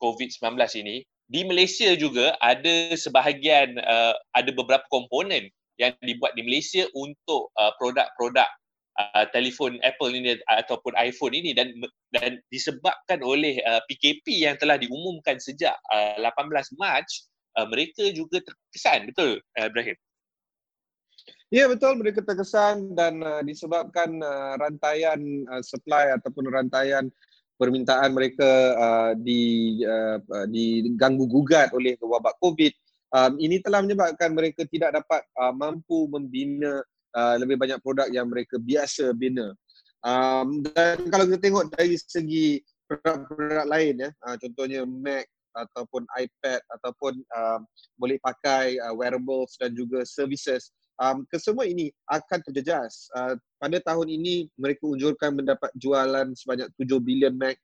COVID-19 0.00 0.56
ini 0.80 1.04
di 1.30 1.46
Malaysia 1.46 1.94
juga 1.94 2.34
ada 2.42 2.90
sebahagian 2.98 3.78
uh, 3.78 4.14
ada 4.34 4.50
beberapa 4.50 4.82
komponen 4.90 5.46
yang 5.78 5.94
dibuat 6.02 6.34
di 6.34 6.42
Malaysia 6.42 6.84
untuk 6.92 7.54
uh, 7.54 7.70
produk-produk 7.78 8.50
uh, 8.98 9.24
telefon 9.30 9.78
Apple 9.86 10.10
ini 10.10 10.36
ataupun 10.50 10.92
iPhone 10.98 11.32
ini 11.32 11.54
dan 11.54 11.70
dan 12.18 12.42
disebabkan 12.50 13.22
oleh 13.22 13.62
uh, 13.62 13.78
PKP 13.86 14.42
yang 14.42 14.58
telah 14.58 14.74
diumumkan 14.76 15.38
sejak 15.38 15.78
uh, 15.94 16.18
18 16.18 16.50
Mac 16.82 17.06
uh, 17.56 17.66
mereka 17.70 18.10
juga 18.10 18.42
terkesan. 18.42 19.06
Betul 19.14 19.38
uh, 19.56 19.70
Ibrahim? 19.70 19.96
Ya 21.50 21.66
betul. 21.66 21.98
Mereka 21.98 22.26
terkesan 22.26 22.94
dan 22.98 23.22
uh, 23.22 23.42
disebabkan 23.46 24.18
uh, 24.22 24.54
rantaian 24.58 25.18
uh, 25.50 25.62
supply 25.62 26.10
ataupun 26.14 26.46
rantaian 26.50 27.10
permintaan 27.60 28.16
mereka 28.16 28.48
uh, 28.80 29.12
di 29.12 29.76
uh, 29.84 30.16
uh, 30.16 30.46
diganggu 30.48 31.28
gugat 31.28 31.76
oleh 31.76 32.00
wabak 32.00 32.40
COVID. 32.40 32.72
Um, 33.12 33.36
ini 33.36 33.60
telah 33.60 33.84
menyebabkan 33.84 34.32
mereka 34.32 34.64
tidak 34.64 34.96
dapat 34.96 35.20
uh, 35.36 35.52
mampu 35.52 36.08
membina 36.08 36.80
uh, 37.12 37.34
lebih 37.36 37.60
banyak 37.60 37.76
produk 37.84 38.08
yang 38.08 38.32
mereka 38.32 38.56
biasa 38.56 39.12
bina. 39.12 39.52
Um, 40.00 40.64
dan 40.72 41.04
kalau 41.12 41.28
kita 41.28 41.40
tengok 41.44 41.68
dari 41.76 42.00
segi 42.00 42.64
produk-produk 42.88 43.68
lain 43.68 43.94
ya 44.08 44.10
uh, 44.24 44.36
contohnya 44.40 44.88
Mac 44.88 45.28
ataupun 45.52 46.08
iPad 46.16 46.64
ataupun 46.78 47.20
uh, 47.36 47.60
boleh 48.00 48.16
pakai 48.22 48.80
uh, 48.80 48.94
wearables 48.96 49.60
dan 49.60 49.76
juga 49.76 50.06
services 50.08 50.72
um, 51.00 51.24
kesemua 51.26 51.64
ini 51.64 51.88
akan 52.12 52.38
terjejas. 52.44 53.08
Uh, 53.16 53.34
pada 53.56 53.80
tahun 53.80 54.12
ini 54.12 54.52
mereka 54.60 54.84
unjurkan 54.86 55.34
mendapat 55.34 55.72
jualan 55.80 56.36
sebanyak 56.36 56.68
7 56.76 57.00
bilion 57.00 57.34
Mac, 57.34 57.56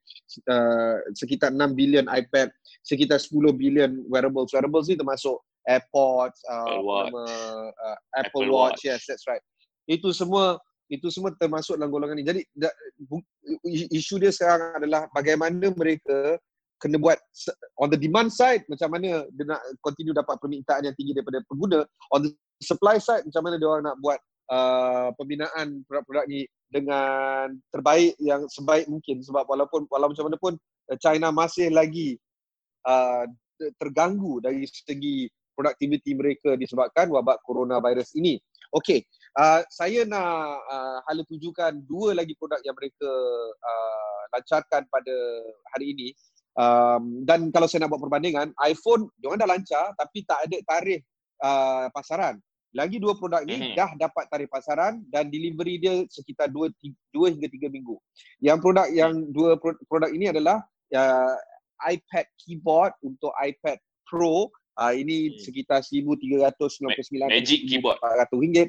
uh, 0.48 0.98
sekitar 1.12 1.52
6 1.52 1.76
bilion 1.76 2.08
iPad, 2.08 2.50
sekitar 2.82 3.20
10 3.20 3.52
bilion 3.52 3.92
wearables. 4.08 4.50
Wearables 4.56 4.88
ni 4.88 4.96
termasuk 4.96 5.36
AirPods, 5.68 6.40
uh, 6.48 6.64
Apple, 6.64 6.82
Watch. 6.82 7.12
Nama, 7.12 7.22
uh, 7.22 7.68
Apple, 7.70 7.96
Apple 8.16 8.46
Watch. 8.48 8.80
Watch. 8.82 8.88
Yes, 8.88 9.04
that's 9.06 9.28
right. 9.28 9.44
Itu 9.86 10.10
semua 10.10 10.58
itu 10.86 11.10
semua 11.10 11.34
termasuk 11.34 11.74
dalam 11.76 11.90
golongan 11.90 12.22
ini. 12.22 12.26
Jadi 12.26 12.40
da, 12.54 12.70
isu 13.66 14.22
dia 14.22 14.30
sekarang 14.30 14.78
adalah 14.78 15.10
bagaimana 15.10 15.74
mereka 15.74 16.38
kena 16.76 17.00
buat 17.00 17.16
on 17.80 17.88
the 17.88 17.96
demand 17.96 18.28
side 18.28 18.60
macam 18.68 18.92
mana 18.92 19.24
dia 19.32 19.44
nak 19.48 19.60
continue 19.80 20.12
dapat 20.12 20.36
permintaan 20.36 20.84
yang 20.84 20.92
tinggi 20.92 21.16
daripada 21.16 21.40
pengguna 21.48 21.88
on 22.12 22.28
the 22.28 22.30
supply 22.60 22.96
side 22.96 23.24
macam 23.28 23.42
mana 23.44 23.56
dia 23.60 23.68
orang 23.68 23.84
nak 23.86 23.98
buat 24.00 24.18
uh, 24.50 25.08
pembinaan 25.16 25.84
produk-produk 25.84 26.24
ni 26.28 26.48
dengan 26.70 27.54
terbaik 27.70 28.18
yang 28.18 28.44
sebaik 28.50 28.90
mungkin 28.90 29.22
sebab 29.22 29.46
walaupun 29.46 29.86
walaupun 29.86 30.12
macam 30.14 30.26
mana 30.32 30.38
pun 30.40 30.54
uh, 30.90 30.98
China 30.98 31.30
masih 31.30 31.70
lagi 31.70 32.18
uh, 32.86 33.24
terganggu 33.80 34.42
dari 34.44 34.68
segi 34.68 35.30
produktiviti 35.56 36.12
mereka 36.12 36.52
disebabkan 36.60 37.08
wabak 37.08 37.40
coronavirus 37.40 38.12
ini. 38.20 38.36
Okey, 38.76 39.00
uh, 39.40 39.64
saya 39.72 40.04
nak 40.04 40.60
uh, 40.68 40.98
hala 41.08 41.22
tujukan 41.24 41.80
dua 41.88 42.12
lagi 42.12 42.36
produk 42.36 42.60
yang 42.60 42.76
mereka 42.76 43.08
uh, 43.56 44.22
lancarkan 44.36 44.84
pada 44.92 45.16
hari 45.72 45.96
ini. 45.96 46.08
Um, 46.56 47.20
dan 47.28 47.52
kalau 47.52 47.68
saya 47.68 47.84
nak 47.84 47.92
buat 47.92 48.04
perbandingan, 48.08 48.52
iPhone 48.64 49.12
dia 49.20 49.32
dah 49.36 49.48
lancar 49.48 49.92
tapi 49.96 50.24
tak 50.24 50.48
ada 50.48 50.56
tarikh 50.64 51.04
uh, 51.46 51.86
pasaran. 51.94 52.42
Lagi 52.76 53.00
dua 53.00 53.16
produk 53.16 53.40
ni 53.46 53.56
mm-hmm. 53.56 53.78
dah 53.78 53.90
dapat 53.96 54.28
tarikh 54.28 54.52
pasaran 54.52 55.00
dan 55.08 55.32
delivery 55.32 55.80
dia 55.80 56.04
sekitar 56.12 56.52
2 56.52 56.68
2 57.14 57.32
hingga 57.38 57.48
3 57.48 57.72
minggu. 57.72 57.96
Yang 58.42 58.58
produk 58.60 58.86
yang 58.92 59.12
dua 59.32 59.56
produk 59.88 60.10
ini 60.12 60.28
adalah 60.28 60.60
uh, 60.92 61.36
iPad 61.88 62.26
keyboard 62.44 62.92
untuk 63.00 63.32
iPad 63.40 63.80
Pro. 64.04 64.52
Uh, 64.76 64.92
ini 64.92 65.32
mm. 65.32 65.40
sekitar 65.40 65.80
1399 65.80 67.32
Magic 67.32 67.64
keyboard. 67.64 67.96
ringgit. 68.36 68.68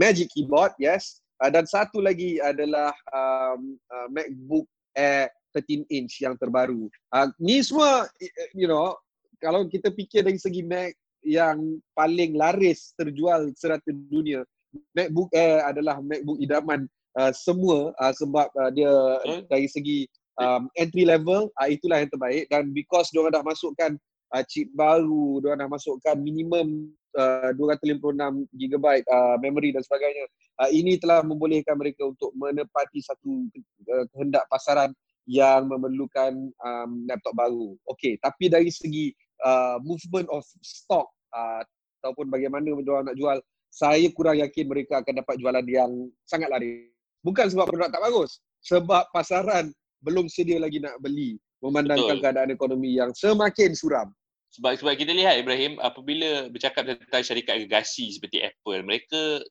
Magic 0.00 0.32
keyboard, 0.32 0.72
yes. 0.80 1.20
Uh, 1.36 1.52
dan 1.52 1.68
satu 1.68 2.00
lagi 2.00 2.40
adalah 2.40 2.96
um, 3.12 3.76
uh, 3.92 4.08
MacBook 4.08 4.64
Air 4.96 5.28
13 5.52 5.84
inch 5.92 6.24
yang 6.24 6.40
terbaru. 6.40 6.88
Uh, 7.12 7.28
ni 7.36 7.60
semua 7.60 8.08
you 8.56 8.64
know 8.64 8.96
kalau 9.40 9.68
kita 9.68 9.92
fikir 9.92 10.24
dari 10.24 10.40
segi 10.40 10.64
Mac 10.64 10.96
yang 11.26 11.82
paling 11.98 12.38
laris 12.38 12.94
terjual 12.94 13.50
serata 13.58 13.90
dunia. 13.90 14.46
MacBook 14.94 15.34
Air 15.34 15.66
adalah 15.66 15.98
MacBook 15.98 16.38
idaman 16.38 16.86
uh, 17.18 17.34
semua 17.34 17.90
uh, 17.98 18.14
sebab 18.14 18.46
uh, 18.54 18.70
dia 18.70 18.92
hmm? 19.26 19.42
dari 19.50 19.66
segi 19.66 19.98
um, 20.38 20.70
entry 20.78 21.02
level 21.02 21.50
uh, 21.58 21.68
itulah 21.68 22.04
yang 22.04 22.10
terbaik 22.12 22.46
dan 22.52 22.70
because 22.70 23.10
dia 23.10 23.26
dah 23.26 23.42
masukkan 23.42 23.98
uh, 24.32 24.44
chip 24.46 24.70
baru, 24.76 25.42
dia 25.42 25.58
dah 25.58 25.68
masukkan 25.68 26.16
minimum 26.18 26.92
uh, 27.18 27.50
256 27.56 28.46
GB 28.54 28.84
uh, 29.08 29.36
memory 29.40 29.72
dan 29.72 29.82
sebagainya. 29.82 30.24
Uh, 30.60 30.70
ini 30.72 31.00
telah 31.00 31.24
membolehkan 31.24 31.76
mereka 31.76 32.06
untuk 32.06 32.30
menepati 32.36 33.00
satu 33.02 33.48
uh, 33.92 34.04
kehendak 34.14 34.44
pasaran 34.52 34.92
yang 35.26 35.66
memerlukan 35.66 36.54
um, 36.62 36.90
laptop 37.10 37.34
baru. 37.34 37.74
Okey, 37.90 38.16
tapi 38.22 38.46
dari 38.46 38.70
segi 38.70 39.10
uh, 39.42 39.82
movement 39.82 40.30
of 40.30 40.46
stock 40.62 41.10
uh, 41.32 41.62
ataupun 42.02 42.30
bagamana 42.30 42.70
mereka 42.70 43.02
nak 43.02 43.16
jual, 43.18 43.38
saya 43.72 44.06
kurang 44.14 44.38
yakin 44.38 44.66
mereka 44.70 45.02
akan 45.02 45.14
dapat 45.20 45.34
jualan 45.42 45.66
yang 45.66 45.90
sangat 46.24 46.48
lari. 46.48 46.88
Bukan 47.26 47.50
sebab 47.50 47.66
produk 47.66 47.90
tak 47.90 48.02
bagus, 48.04 48.38
sebab 48.62 49.10
pasaran 49.10 49.74
belum 50.06 50.30
sedia 50.30 50.62
lagi 50.62 50.78
nak 50.78 50.96
beli 51.02 51.40
memandangkan 51.64 52.20
Betul. 52.20 52.24
keadaan 52.24 52.50
ekonomi 52.52 52.94
yang 52.94 53.10
semakin 53.16 53.74
suram. 53.74 54.08
Sebab 54.54 54.78
sebab 54.78 54.94
kita 54.94 55.12
lihat 55.12 55.42
Ibrahim 55.42 55.76
apabila 55.82 56.48
bercakap 56.48 56.86
tentang 56.86 57.24
syarikat 57.26 57.58
agregasi 57.58 58.14
seperti 58.14 58.46
Apple, 58.46 58.86
mereka 58.86 59.42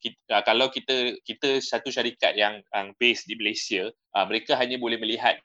kita, 0.00 0.20
uh, 0.30 0.42
kalau 0.44 0.68
kita 0.68 1.16
kita 1.24 1.58
satu 1.60 1.88
syarikat 1.88 2.36
yang 2.36 2.60
yang 2.72 2.92
base 3.00 3.24
di 3.26 3.34
Malaysia, 3.36 3.90
uh, 4.14 4.24
mereka 4.28 4.54
hanya 4.56 4.76
boleh 4.78 4.96
melihat 5.00 5.40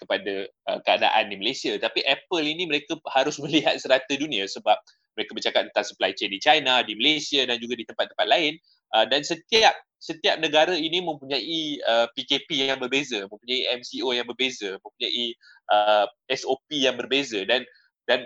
kepada 0.00 0.48
uh, 0.72 0.78
keadaan 0.82 1.28
di 1.28 1.36
Malaysia. 1.36 1.76
Tapi 1.76 2.00
Apple 2.08 2.44
ini 2.44 2.64
mereka 2.64 2.96
harus 3.16 3.36
melihat 3.38 3.76
serata 3.76 4.16
dunia 4.16 4.48
sebab 4.48 4.76
mereka 5.18 5.36
bercakap 5.36 5.62
tentang 5.68 5.86
supply 5.86 6.10
chain 6.16 6.32
di 6.32 6.40
China, 6.40 6.80
di 6.80 6.96
Malaysia 6.96 7.44
dan 7.44 7.60
juga 7.60 7.76
di 7.76 7.84
tempat-tempat 7.84 8.26
lain. 8.26 8.56
Uh, 8.90 9.06
dan 9.06 9.22
setiap 9.22 9.76
setiap 10.00 10.40
negara 10.40 10.72
ini 10.72 11.04
mempunyai 11.04 11.76
uh, 11.84 12.08
PKP 12.16 12.72
yang 12.72 12.80
berbeza, 12.80 13.28
mempunyai 13.28 13.68
MCO 13.76 14.16
yang 14.16 14.24
berbeza, 14.24 14.80
mempunyai 14.80 15.36
uh, 15.68 16.08
SOP 16.32 16.64
yang 16.72 16.96
berbeza. 16.96 17.44
Dan 17.44 17.68
dan 18.08 18.24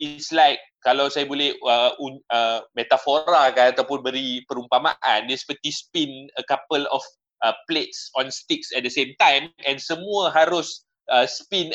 it's 0.00 0.32
like 0.32 0.58
kalau 0.80 1.12
saya 1.12 1.28
boleh 1.28 1.52
uh, 1.60 1.92
un, 2.00 2.18
uh, 2.32 2.64
metafora 2.72 3.52
kan 3.52 3.76
ataupun 3.76 4.00
beri 4.00 4.42
perumpamaan 4.48 5.28
dia 5.28 5.36
seperti 5.36 5.68
spin 5.68 6.10
a 6.40 6.44
couple 6.48 6.88
of 6.88 7.04
uh, 7.44 7.52
plates 7.68 8.08
on 8.16 8.32
sticks 8.32 8.72
at 8.72 8.82
the 8.82 8.92
same 8.92 9.12
time 9.20 9.52
and 9.68 9.76
semua 9.76 10.32
harus 10.32 10.88
uh, 11.10 11.26
spin 11.26 11.74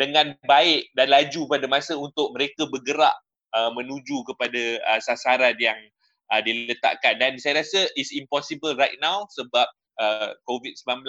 dengan 0.00 0.32
baik 0.48 0.88
dan 0.96 1.12
laju 1.12 1.44
pada 1.48 1.66
masa 1.68 1.92
untuk 1.96 2.32
mereka 2.32 2.64
bergerak 2.68 3.12
uh, 3.52 3.68
menuju 3.76 4.24
kepada 4.32 4.80
uh, 4.88 5.00
sasaran 5.00 5.56
yang 5.60 5.76
uh, 6.32 6.40
diletakkan 6.40 7.20
dan 7.20 7.36
saya 7.36 7.60
rasa 7.60 7.88
is 7.98 8.12
impossible 8.14 8.72
right 8.80 8.96
now 9.04 9.28
sebab 9.36 9.68
uh, 10.00 10.32
COVID-19 10.48 11.04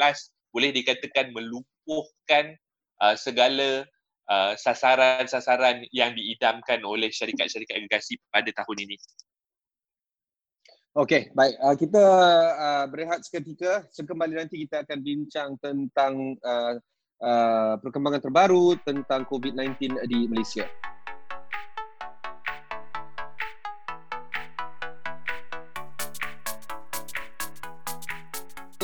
boleh 0.51 0.71
dikatakan 0.71 1.31
melumpuhkan 1.35 2.55
uh, 3.03 3.15
segala 3.15 3.87
uh, 4.31 4.53
sasaran-sasaran 4.55 5.87
yang 5.91 6.15
diidamkan 6.15 6.83
oleh 6.83 7.11
syarikat-syarikat 7.11 7.75
agregasi 7.79 8.19
pada 8.31 8.47
tahun 8.51 8.87
ini. 8.87 8.97
Okey, 10.95 11.35
baik. 11.35 11.59
Uh, 11.59 11.75
kita 11.75 12.03
uh, 12.55 12.85
berehat 12.87 13.19
seketika. 13.27 13.83
Sekembali 13.91 14.39
nanti 14.39 14.63
kita 14.63 14.87
akan 14.87 14.99
bincang 15.03 15.59
tentang 15.59 16.39
uh, 16.39 16.79
uh, 17.21 17.75
perkembangan 17.79 18.23
terbaru 18.23 18.75
tentang 18.83 19.23
COVID-19 19.27 20.01
di 20.07 20.19
Malaysia. 20.27 20.67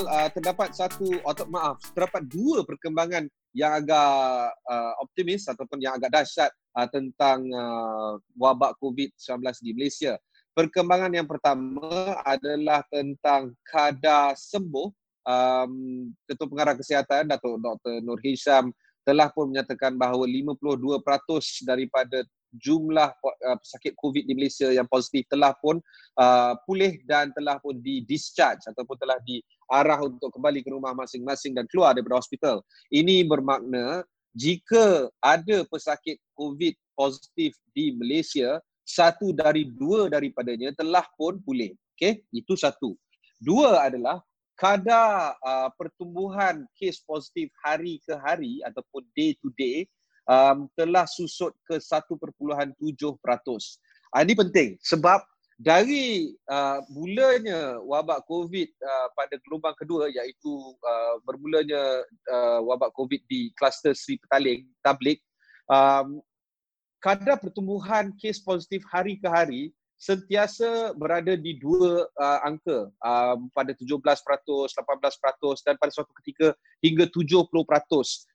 Uh, 0.02 0.28
terdapat 0.34 0.76
satu 0.76 1.24
atau 1.24 1.46
maaf 1.48 1.78
terdapat 1.94 2.26
dua 2.26 2.66
perkembangan 2.68 3.32
yang 3.56 3.80
agak 3.80 4.52
uh, 4.68 4.94
optimis 5.00 5.48
ataupun 5.48 5.78
yang 5.80 5.96
agak 5.96 6.12
dahsyat 6.12 6.52
uh, 6.76 6.88
tentang 6.90 7.48
uh, 7.54 8.18
wabak 8.36 8.76
COVID-19 8.82 9.40
di 9.64 9.72
Malaysia. 9.72 10.16
Perkembangan 10.52 11.16
yang 11.16 11.28
pertama 11.32 12.20
adalah 12.28 12.84
tentang 12.92 13.56
kadar 13.64 14.36
sembuh. 14.36 14.92
Um, 15.22 16.12
Ketua 16.26 16.48
Pengarah 16.50 16.76
Kesihatan 16.76 17.30
Datuk 17.30 17.62
Dr. 17.62 18.02
Nur 18.02 18.18
Hisham 18.22 18.74
telah 19.02 19.34
pun 19.34 19.50
menyatakan 19.50 19.98
bahawa 19.98 20.30
52% 20.30 21.66
daripada 21.66 22.22
jumlah 22.52 23.10
uh, 23.24 23.58
pesakit 23.64 23.96
COVID 23.96 24.28
di 24.28 24.34
Malaysia 24.36 24.68
yang 24.70 24.86
positif 24.86 25.24
telah 25.32 25.56
pun 25.58 25.80
uh, 26.20 26.54
pulih 26.68 27.00
dan 27.08 27.32
telah 27.32 27.58
pun 27.64 27.80
di 27.80 28.04
discharge 28.04 28.68
ataupun 28.68 29.00
telah 29.00 29.18
diarah 29.24 30.00
untuk 30.04 30.30
kembali 30.36 30.60
ke 30.60 30.70
rumah 30.70 30.92
masing-masing 30.92 31.56
dan 31.56 31.66
keluar 31.72 31.96
daripada 31.96 32.20
hospital. 32.20 32.60
Ini 32.92 33.24
bermakna 33.24 34.04
jika 34.36 35.08
ada 35.24 35.64
pesakit 35.68 36.20
COVID 36.36 36.76
positif 36.96 37.56
di 37.72 37.96
Malaysia, 37.96 38.60
satu 38.84 39.32
dari 39.32 39.68
dua 39.68 40.12
daripadanya 40.12 40.76
telah 40.76 41.08
pun 41.16 41.40
pulih. 41.40 41.72
Okey, 41.96 42.24
itu 42.36 42.54
satu. 42.60 42.96
Dua 43.40 43.88
adalah 43.88 44.20
kadar 44.62 45.34
uh, 45.42 45.74
pertumbuhan 45.74 46.70
kes 46.78 47.02
positif 47.02 47.50
hari 47.66 47.98
ke 48.06 48.14
hari 48.14 48.62
ataupun 48.62 49.02
day 49.18 49.34
to 49.42 49.50
day 49.58 49.90
um, 50.30 50.70
telah 50.78 51.10
susut 51.10 51.50
ke 51.66 51.82
1.7%. 51.82 52.78
Uh, 52.78 54.22
ini 54.22 54.34
penting 54.38 54.70
sebab 54.86 55.26
dari 55.58 56.30
uh, 56.46 56.86
mulanya 56.94 57.82
wabak 57.82 58.22
COVID 58.30 58.70
uh, 58.70 59.08
pada 59.18 59.38
gelombang 59.46 59.74
kedua 59.78 60.14
iaitu 60.14 60.54
uh, 60.78 61.18
bermulanya 61.26 62.06
uh, 62.30 62.60
wabak 62.62 62.94
COVID 62.94 63.22
di 63.26 63.50
kluster 63.58 63.98
Sri 63.98 64.22
Petaling, 64.22 64.66
Tablik, 64.86 65.22
um, 65.70 66.22
kadar 67.02 67.42
pertumbuhan 67.42 68.14
kes 68.18 68.42
positif 68.42 68.86
hari 68.90 69.18
ke 69.18 69.26
hari 69.26 69.74
sentiasa 70.02 70.98
berada 70.98 71.38
di 71.38 71.62
dua 71.62 72.10
uh, 72.10 72.40
angka 72.42 72.90
um, 73.06 73.54
pada 73.54 73.70
17%, 73.70 74.02
18% 74.02 74.74
dan 75.62 75.78
pada 75.78 75.92
suatu 75.94 76.10
ketika 76.18 76.58
hingga 76.82 77.06
70%. 77.06 77.46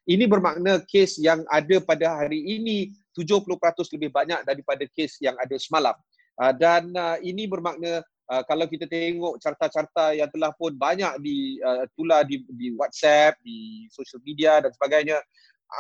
Ini 0.07 0.25
bermakna 0.31 0.79
kes 0.87 1.19
yang 1.19 1.43
ada 1.51 1.83
pada 1.83 2.23
hari 2.23 2.39
ini 2.39 2.95
70% 3.19 3.51
lebih 3.99 4.15
banyak 4.15 4.47
daripada 4.47 4.87
kes 4.95 5.19
yang 5.19 5.35
ada 5.43 5.59
semalam. 5.59 5.99
Uh, 6.39 6.55
dan 6.55 6.87
uh, 6.95 7.19
ini 7.19 7.51
bermakna 7.51 7.99
uh, 8.31 8.43
kalau 8.47 8.71
kita 8.71 8.87
tengok 8.87 9.43
carta-carta 9.43 10.15
yang 10.15 10.31
telah 10.31 10.55
pun 10.55 10.71
banyak 10.71 11.19
di 11.19 11.59
uh, 11.67 11.83
di, 12.23 12.47
di 12.47 12.79
WhatsApp, 12.79 13.43
di 13.43 13.91
social 13.91 14.23
media 14.23 14.63
dan 14.63 14.71
sebagainya, 14.71 15.19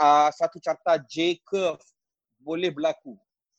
uh, 0.02 0.34
satu 0.34 0.58
carta 0.58 0.98
J 1.06 1.38
curve 1.46 1.78
boleh 2.42 2.74
berlaku. 2.74 3.14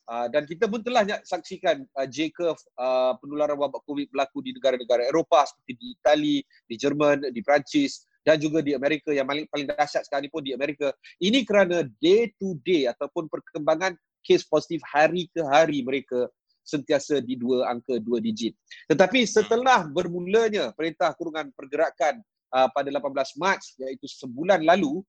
Uh, 0.08 0.32
dan 0.32 0.48
kita 0.48 0.72
pun 0.72 0.80
telah 0.80 1.04
saksikan 1.28 1.84
uh, 2.00 2.08
J-curve 2.08 2.56
uh, 2.80 3.20
penularan 3.20 3.60
wabak 3.60 3.84
COVID 3.84 4.08
berlaku 4.08 4.40
di 4.40 4.56
negara-negara 4.56 5.04
Eropah 5.12 5.44
seperti 5.44 5.74
di 5.76 5.88
Itali, 6.00 6.38
di 6.64 6.76
Jerman, 6.80 7.28
di 7.28 7.44
Perancis 7.44 8.08
dan 8.24 8.40
juga 8.40 8.64
di 8.64 8.72
Amerika 8.72 9.12
yang 9.12 9.28
paling, 9.28 9.48
paling 9.52 9.68
dahsyat 9.68 10.08
sekarang 10.08 10.28
ini 10.28 10.32
pun 10.32 10.44
di 10.48 10.56
Amerika. 10.56 10.96
Ini 11.20 11.44
kerana 11.44 11.84
day 12.00 12.32
to 12.40 12.56
day 12.64 12.88
ataupun 12.88 13.28
perkembangan 13.28 14.00
kes 14.24 14.48
positif 14.48 14.80
hari 14.88 15.28
ke 15.32 15.44
hari 15.44 15.84
mereka 15.84 16.32
sentiasa 16.64 17.24
di 17.24 17.40
dua 17.40 17.72
angka 17.72 18.00
dua 18.00 18.20
digit. 18.20 18.52
Tetapi 18.88 19.24
setelah 19.24 19.88
bermulanya 19.88 20.76
Perintah 20.76 21.12
Kurungan 21.16 21.52
Pergerakan 21.52 22.20
uh, 22.52 22.68
pada 22.72 22.92
18 22.92 23.40
Mac 23.40 23.60
iaitu 23.80 24.08
sebulan 24.08 24.64
lalu, 24.64 25.00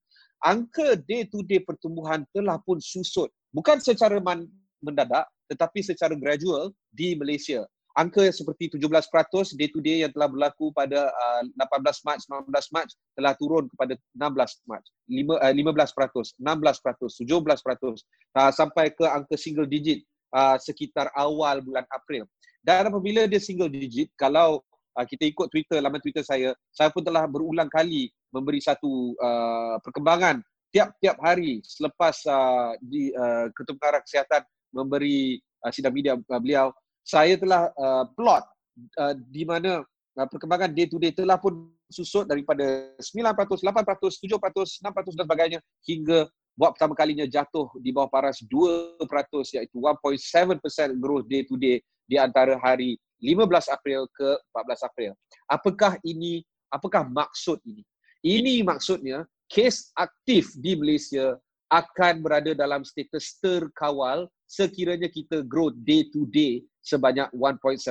angka 0.43 0.95
day 1.07 1.27
to 1.27 1.43
day 1.43 1.59
pertumbuhan 1.59 2.23
telah 2.31 2.59
pun 2.63 2.79
susut 2.79 3.31
bukan 3.51 3.83
secara 3.83 4.23
man- 4.23 4.47
mendadak 4.83 5.27
tetapi 5.49 5.81
secara 5.81 6.13
gradual 6.15 6.71
di 6.93 7.17
Malaysia. 7.17 7.65
Angka 7.99 8.31
seperti 8.31 8.79
17% 8.79 8.87
day 9.59 9.69
to 9.75 9.83
day 9.83 10.07
yang 10.07 10.15
telah 10.15 10.31
berlaku 10.31 10.71
pada 10.71 11.11
uh, 11.11 11.43
18 11.83 12.07
Mac, 12.07 12.23
19 12.31 12.47
Mac 12.71 12.87
telah 13.19 13.35
turun 13.35 13.67
kepada 13.75 13.99
16 14.15 14.71
Mac. 14.71 14.83
5, 15.11 15.35
uh, 15.35 15.51
15%, 15.51 16.39
16%, 16.39 16.39
17% 16.39 18.39
uh, 18.39 18.53
sampai 18.55 18.95
ke 18.95 19.03
angka 19.03 19.35
single 19.35 19.67
digit 19.67 20.07
uh, 20.31 20.55
sekitar 20.63 21.11
awal 21.19 21.59
bulan 21.59 21.83
April. 21.91 22.23
Dan 22.63 22.87
apabila 22.87 23.27
dia 23.27 23.43
single 23.43 23.73
digit, 23.73 24.15
kalau 24.15 24.63
uh, 24.95 25.07
kita 25.09 25.35
ikut 25.35 25.51
Twitter, 25.51 25.83
laman 25.83 25.99
Twitter 25.99 26.23
saya, 26.23 26.55
saya 26.71 26.95
pun 26.95 27.03
telah 27.03 27.27
berulang 27.27 27.67
kali 27.67 28.15
memberi 28.31 28.63
satu 28.63 29.19
uh, 29.19 29.75
perkembangan 29.83 30.39
tiap-tiap 30.69 31.17
hari 31.25 31.65
selepas 31.65 32.13
uh, 32.29 32.77
di 32.85 33.09
uh, 33.17 33.49
Ketua 33.57 33.77
Pengarah 33.81 34.05
Kesihatan 34.05 34.45
memberi 34.75 35.41
uh, 35.65 35.73
sidang 35.73 35.95
media 35.95 36.15
uh, 36.17 36.41
beliau, 36.41 36.73
saya 37.05 37.37
telah 37.41 37.73
uh, 37.75 38.05
plot 38.13 38.45
uh, 39.01 39.15
di 39.17 39.43
mana 39.49 39.83
uh, 40.19 40.29
perkembangan 40.29 40.73
day 40.73 40.87
to 40.87 41.01
day 41.01 41.13
telah 41.15 41.41
pun 41.41 41.73
susut 41.89 42.29
daripada 42.29 42.93
9%, 43.01 43.25
8%, 43.25 43.65
7%, 43.65 44.29
6% 44.29 45.17
dan 45.17 45.25
sebagainya 45.25 45.59
hingga 45.89 46.29
buat 46.59 46.75
pertama 46.75 46.93
kalinya 46.99 47.25
jatuh 47.25 47.71
di 47.79 47.95
bawah 47.95 48.11
paras 48.11 48.43
2% 48.43 48.99
iaitu 49.57 49.79
1.7% 49.79 50.99
growth 50.99 51.25
day 51.31 51.47
to 51.47 51.55
day 51.55 51.79
di 52.05 52.19
antara 52.19 52.59
hari 52.59 52.99
15 53.23 53.71
April 53.71 54.11
ke 54.11 54.29
14 54.51 54.89
April. 54.91 55.13
Apakah 55.47 55.95
ini, 56.03 56.43
apakah 56.71 57.07
maksud 57.07 57.63
ini? 57.63 57.87
Ini 58.27 58.67
maksudnya 58.67 59.23
kes 59.47 59.95
aktif 59.95 60.51
di 60.59 60.75
Malaysia 60.75 61.39
akan 61.71 62.25
berada 62.25 62.53
dalam 62.59 62.83
status 62.83 63.39
terkawal 63.39 64.27
sekiranya 64.49 65.13
kita 65.13 65.45
grow 65.45 65.69
day 65.69 66.09
to 66.09 66.25
day 66.33 66.65
sebanyak 66.81 67.29
1.7% 67.37 67.85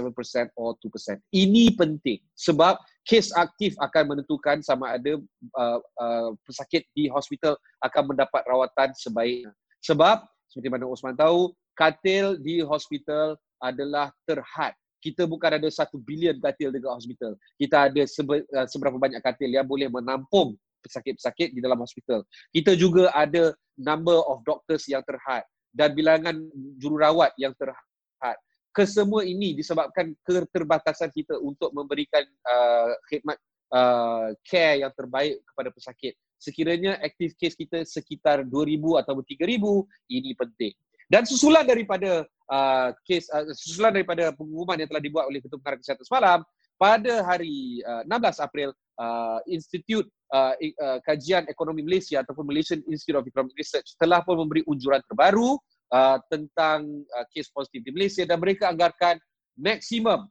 or 0.57 0.73
2%. 0.81 1.21
Ini 1.29 1.77
penting 1.77 2.17
sebab 2.33 2.81
kes 3.05 3.29
aktif 3.37 3.77
akan 3.77 4.17
menentukan 4.17 4.65
sama 4.65 4.97
ada 4.97 5.21
uh, 5.53 5.79
uh, 6.01 6.29
pesakit 6.41 6.81
di 6.97 7.05
hospital 7.13 7.53
akan 7.85 8.17
mendapat 8.17 8.41
rawatan 8.49 8.89
sebaiknya. 8.97 9.53
Sebab 9.85 10.25
seperti 10.49 10.67
mana 10.73 10.89
Osman 10.89 11.13
tahu, 11.13 11.53
katil 11.77 12.41
di 12.41 12.65
hospital 12.65 13.37
adalah 13.61 14.09
terhad. 14.25 14.73
Kita 14.97 15.29
bukan 15.29 15.61
ada 15.61 15.69
satu 15.69 16.01
bilion 16.01 16.41
katil 16.41 16.73
dekat 16.73 16.89
hospital. 16.89 17.37
Kita 17.53 17.85
ada 17.85 18.01
uh, 18.01 18.65
seberapa 18.65 18.97
banyak 18.97 19.21
katil 19.21 19.53
yang 19.53 19.69
boleh 19.69 19.93
menampung 19.93 20.57
pesakit-pesakit 20.81 21.53
di 21.53 21.61
dalam 21.61 21.77
hospital. 21.77 22.25
Kita 22.49 22.73
juga 22.73 23.13
ada 23.13 23.53
number 23.77 24.17
of 24.25 24.41
doctors 24.41 24.89
yang 24.89 25.05
terhad 25.05 25.45
dan 25.77 25.93
bilangan 25.93 26.33
jururawat 26.81 27.37
yang 27.37 27.53
terhad. 27.53 28.37
Kesemua 28.73 29.25
ini 29.25 29.57
disebabkan 29.57 30.13
keterbatasan 30.25 31.09
kita 31.13 31.37
untuk 31.41 31.73
memberikan 31.73 32.21
uh, 32.45 32.93
khidmat 33.09 33.37
uh, 33.73 34.33
care 34.45 34.85
yang 34.85 34.93
terbaik 34.93 35.41
kepada 35.49 35.69
pesakit. 35.73 36.13
Sekiranya 36.37 37.01
aktif 37.01 37.33
case 37.41 37.57
kita 37.57 37.81
sekitar 37.85 38.45
2,000 38.45 39.01
atau 39.01 39.17
3,000, 39.17 40.13
ini 40.13 40.37
penting. 40.37 40.73
Dan 41.09 41.25
susulan 41.25 41.65
daripada 41.65 42.21
uh, 42.53 42.89
case, 43.01 43.25
uh, 43.33 43.49
susulan 43.57 43.97
daripada 43.97 44.29
pengumuman 44.37 44.77
yang 44.77 44.89
telah 44.93 45.01
dibuat 45.01 45.25
oleh 45.25 45.41
Ketua 45.41 45.57
Pengarah 45.57 45.79
Kesihatan 45.81 46.05
semalam, 46.05 46.39
pada 46.77 47.13
hari 47.25 47.81
uh, 47.81 48.05
16 48.05 48.45
April, 48.45 48.69
uh, 48.97 49.39
Institut 49.47 50.05
uh, 50.33 50.53
uh, 50.57 50.99
Kajian 51.05 51.47
Ekonomi 51.47 51.85
Malaysia 51.85 52.21
ataupun 52.21 52.45
Malaysian 52.49 52.81
Institute 52.89 53.17
of 53.17 53.25
Economic 53.25 53.55
Research 53.57 53.95
telah 53.97 54.21
pun 54.25 54.41
memberi 54.41 54.65
unjuran 54.67 55.01
terbaru 55.05 55.55
uh, 55.93 56.17
tentang 56.27 56.85
uh, 57.15 57.25
kes 57.31 57.49
positif 57.53 57.85
di 57.85 57.91
Malaysia 57.93 58.25
dan 58.27 58.41
mereka 58.41 58.69
anggarkan 58.69 59.17
maksimum 59.57 60.27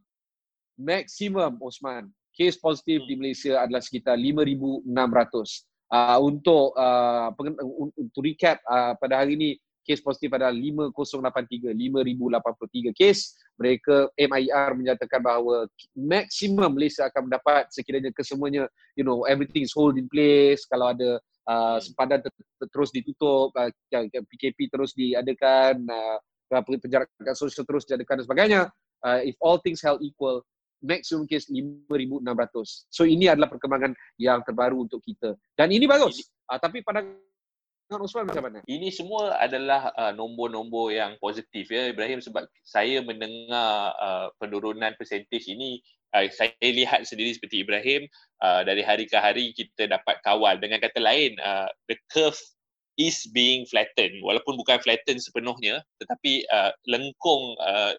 maksimum 0.76 1.57
Osman 1.62 2.12
kes 2.37 2.61
positif 2.61 3.00
di 3.09 3.16
Malaysia 3.16 3.64
adalah 3.64 3.81
sekitar 3.81 4.20
5600 4.20 4.85
uh, 4.85 6.18
untuk 6.20 6.76
uh, 6.76 7.33
untuk 7.96 8.22
recap 8.22 8.61
uh, 8.68 8.92
pada 9.00 9.24
hari 9.24 9.40
ini 9.40 9.50
kes 9.87 10.03
positif 10.03 10.35
adalah 10.35 10.51
5083 10.51 11.70
5083 11.70 12.90
kes 12.90 13.18
mereka 13.55 14.11
MIR 14.18 14.70
menyatakan 14.75 15.22
bahawa 15.22 15.70
maksimum 15.94 16.66
Malaysia 16.75 17.07
akan 17.07 17.31
mendapat 17.31 17.70
sekiranya 17.70 18.11
kesemuanya 18.11 18.66
you 18.99 19.07
know 19.07 19.22
everything 19.31 19.62
is 19.62 19.70
hold 19.70 19.94
in 19.94 20.11
place 20.11 20.66
kalau 20.66 20.90
ada 20.90 21.22
uh, 21.46 21.79
sempadan 21.79 22.27
ter- 22.27 22.35
ter- 22.35 22.70
terus 22.75 22.90
ditutup 22.90 23.55
uh, 23.55 23.70
PKP 24.35 24.66
terus 24.68 24.90
diadakan 24.99 25.87
uh, 25.87 26.18
penjarakan 26.83 27.35
sosial 27.38 27.62
terus 27.62 27.87
diadakan 27.87 28.20
dan 28.20 28.25
sebagainya 28.27 28.61
uh, 29.07 29.22
if 29.22 29.38
all 29.38 29.62
things 29.62 29.79
held 29.79 30.03
equal 30.03 30.42
maximum 30.85 31.25
case 31.25 31.49
5,600. 31.49 32.22
So 32.92 33.09
ini 33.09 33.33
adalah 33.33 33.49
perkembangan 33.49 33.96
yang 34.20 34.44
terbaru 34.44 34.85
untuk 34.85 35.01
kita. 35.01 35.35
Dan 35.57 35.72
ini 35.72 35.88
bagus. 35.88 36.20
Uh, 36.46 36.61
tapi 36.61 36.85
pada 36.85 37.03
dengan 37.87 38.03
Osman 38.03 38.27
macam 38.27 38.44
mana? 38.51 38.59
Ini 38.66 38.90
semua 38.90 39.38
adalah 39.38 39.94
uh, 39.94 40.11
nombor-nombor 40.11 40.90
yang 40.90 41.14
positif 41.22 41.70
ya. 41.70 41.87
Ibrahim 41.90 42.18
sebab 42.18 42.51
saya 42.66 42.99
mendengar 43.01 43.94
uh, 44.03 44.29
penurunan 44.42 44.90
persentage 44.99 45.46
ini 45.46 45.79
uh, 46.18 46.27
saya 46.35 46.53
lihat 46.61 47.07
sendiri 47.07 47.31
seperti 47.31 47.62
Ibrahim 47.62 48.11
uh, 48.42 48.66
dari 48.66 48.83
hari 48.83 49.07
ke 49.07 49.14
hari 49.16 49.55
kita 49.55 49.87
dapat 49.87 50.18
kawal. 50.27 50.59
Dengan 50.59 50.83
kata 50.83 50.99
lain 50.99 51.38
uh, 51.38 51.70
the 51.87 51.94
curve 52.11 52.38
is 52.99 53.22
being 53.31 53.62
flattened. 53.70 54.18
Walaupun 54.27 54.59
bukan 54.59 54.83
flatten 54.83 55.22
sepenuhnya 55.22 55.79
tetapi 56.03 56.42
uh, 56.51 56.75
lengkung 56.90 57.55
uh, 57.62 57.94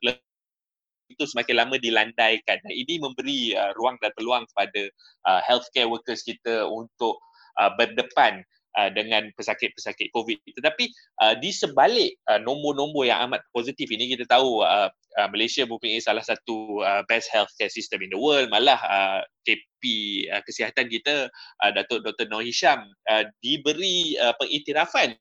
itu 1.07 1.23
semakin 1.23 1.63
lama 1.63 1.79
dilandaikan. 1.79 2.59
Ini 2.67 2.99
memberi 2.99 3.55
uh, 3.55 3.71
ruang 3.79 3.95
dan 4.03 4.11
peluang 4.19 4.43
kepada 4.51 4.91
uh, 5.31 5.39
healthcare 5.47 5.87
workers 5.87 6.27
kita 6.27 6.67
untuk 6.67 7.15
uh, 7.63 7.71
berdepan 7.79 8.43
uh, 8.77 8.89
dengan 8.93 9.33
pesakit-pesakit 9.33 10.13
COVID. 10.13 10.37
Tetapi 10.53 10.85
uh, 11.25 11.33
di 11.41 11.49
sebalik 11.49 12.15
uh, 12.29 12.37
nombor-nombor 12.37 13.09
yang 13.09 13.25
amat 13.27 13.41
positif 13.51 13.89
ini 13.89 14.13
kita 14.13 14.29
tahu 14.29 14.61
uh, 14.61 14.87
uh, 15.17 15.27
Malaysia 15.33 15.65
mempunyai 15.65 15.99
salah 15.99 16.23
satu 16.23 16.85
uh, 16.85 17.01
best 17.09 17.33
healthcare 17.33 17.73
system 17.73 18.05
in 18.05 18.13
the 18.13 18.19
world. 18.21 18.47
Malah 18.53 18.79
uh, 18.85 19.19
KP 19.43 19.81
uh, 20.29 20.41
kesihatan 20.45 20.87
kita 20.87 21.27
uh, 21.65 21.71
Datuk 21.73 22.05
Dr. 22.05 22.29
Noor 22.29 22.45
Hisham 22.45 22.85
uh, 23.09 23.25
diberi 23.41 24.15
uh, 24.21 24.37
pengiktirafan 24.37 25.17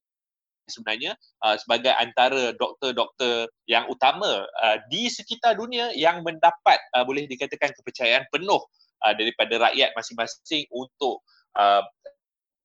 sebenarnya 0.67 1.15
uh, 1.47 1.55
sebagai 1.55 1.95
antara 1.95 2.51
doktor-doktor 2.59 3.47
yang 3.71 3.87
utama 3.87 4.45
uh, 4.45 4.77
di 4.91 5.07
sekitar 5.07 5.55
dunia 5.55 5.95
yang 5.95 6.27
mendapat 6.27 6.79
uh, 6.99 7.07
boleh 7.07 7.25
dikatakan 7.31 7.71
kepercayaan 7.71 8.27
penuh 8.35 8.59
uh, 9.07 9.15
daripada 9.15 9.71
rakyat 9.71 9.95
masing-masing 9.95 10.67
untuk 10.75 11.23
uh, 11.55 11.83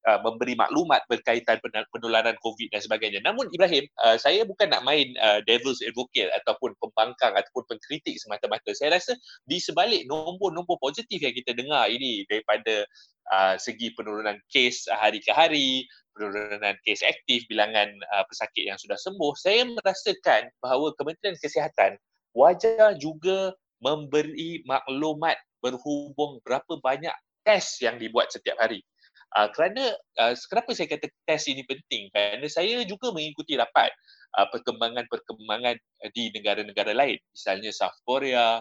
uh, 0.08 0.20
memberi 0.26 0.58
maklumat 0.58 1.06
berkaitan 1.10 1.58
penularan 1.94 2.38
COVID 2.42 2.70
dan 2.74 2.82
sebagainya. 2.82 3.20
Namun 3.26 3.50
Ibrahim, 3.54 3.86
uh, 4.02 4.18
saya 4.18 4.46
bukan 4.46 4.74
nak 4.74 4.86
main 4.86 5.14
uh, 5.22 5.40
devil's 5.46 5.82
advocate 5.86 6.30
ataupun 6.42 6.74
pembangkang 6.82 7.34
ataupun 7.38 7.76
pengkritik 7.76 8.18
semata-mata. 8.18 8.74
Saya 8.74 8.98
rasa 8.98 9.14
di 9.46 9.62
sebalik 9.62 10.06
nombor-nombor 10.10 10.78
positif 10.82 11.22
yang 11.22 11.36
kita 11.36 11.54
dengar 11.54 11.90
ini 11.90 12.26
daripada 12.30 12.86
uh, 13.34 13.56
segi 13.58 13.94
penurunan 13.94 14.38
kes 14.50 14.90
hari 14.90 15.22
ke 15.22 15.32
hari, 15.34 15.86
penurunan 16.18 16.76
kes 16.84 17.02
aktif, 17.06 17.46
bilangan 17.48 17.90
uh, 18.14 18.24
pesakit 18.28 18.68
yang 18.68 18.80
sudah 18.82 18.98
sembuh, 19.00 19.34
saya 19.38 19.68
merasakan 19.70 20.52
bahawa 20.60 20.92
Kementerian 20.98 21.38
Kesihatan 21.40 21.96
wajar 22.32 22.96
juga 22.96 23.52
memberi 23.82 24.64
maklumat 24.64 25.36
berhubung 25.60 26.40
berapa 26.46 26.80
banyak 26.80 27.14
test 27.42 27.82
yang 27.82 27.98
dibuat 27.98 28.30
setiap 28.30 28.58
hari. 28.62 28.86
Uh, 29.32 29.48
kerana 29.56 29.96
uh, 30.20 30.36
kenapa 30.52 30.76
saya 30.76 30.92
kata 30.92 31.08
test 31.24 31.48
ini 31.48 31.64
penting? 31.64 32.12
Kerana 32.12 32.44
saya 32.52 32.84
juga 32.84 33.16
mengikuti 33.16 33.56
rapat 33.56 33.92
uh, 34.36 34.48
perkembangan-perkembangan 34.52 35.80
di 36.12 36.36
negara-negara 36.36 36.92
lain. 36.92 37.16
Misalnya 37.32 37.72
South 37.72 37.96
Korea, 38.04 38.60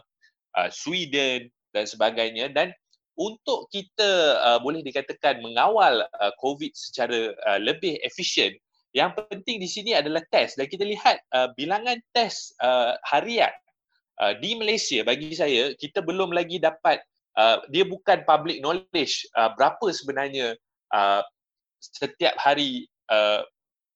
uh, 0.55 0.71
Sweden 0.71 1.51
dan 1.75 1.85
sebagainya. 1.91 2.55
Dan 2.55 2.71
untuk 3.19 3.67
kita 3.75 4.39
uh, 4.41 4.59
boleh 4.63 4.81
dikatakan 4.87 5.43
mengawal 5.43 6.07
uh, 6.07 6.33
COVID 6.39 6.71
secara 6.73 7.35
uh, 7.51 7.59
lebih 7.59 7.99
efisien, 8.07 8.55
yang 8.95 9.15
penting 9.15 9.59
di 9.59 9.67
sini 9.67 9.95
adalah 9.95 10.23
test. 10.31 10.55
Dan 10.55 10.71
kita 10.71 10.87
lihat 10.87 11.19
uh, 11.35 11.51
bilangan 11.59 11.99
test 12.15 12.55
uh, 12.63 12.95
harian 13.11 13.51
uh, 14.23 14.39
di 14.39 14.55
Malaysia 14.55 15.03
bagi 15.03 15.35
saya, 15.35 15.75
kita 15.75 15.99
belum 15.99 16.31
lagi 16.31 16.63
dapat 16.63 17.03
Uh, 17.41 17.57
dia 17.73 17.89
bukan 17.89 18.21
public 18.29 18.61
knowledge 18.61 19.25
uh, 19.33 19.49
berapa 19.57 19.89
sebenarnya 19.89 20.61
uh, 20.93 21.25
setiap 21.81 22.37
hari 22.37 22.85
uh, 23.09 23.41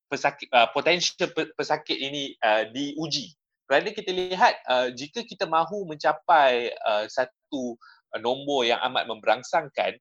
pesakit 0.09 0.49
uh, 0.49 0.65
potential 0.73 1.29
pesakit 1.53 1.93
ini 1.93 2.33
uh, 2.41 2.65
diuji. 2.73 3.37
Kerana 3.69 3.93
kita 3.93 4.09
lihat 4.09 4.57
uh, 4.65 4.89
jika 4.89 5.21
kita 5.21 5.45
mahu 5.45 5.85
mencapai 5.85 6.73
uh, 6.89 7.05
satu 7.05 7.77
uh, 8.17 8.19
nombor 8.21 8.65
yang 8.65 8.81
amat 8.89 9.05
memberangsangkan 9.05 9.93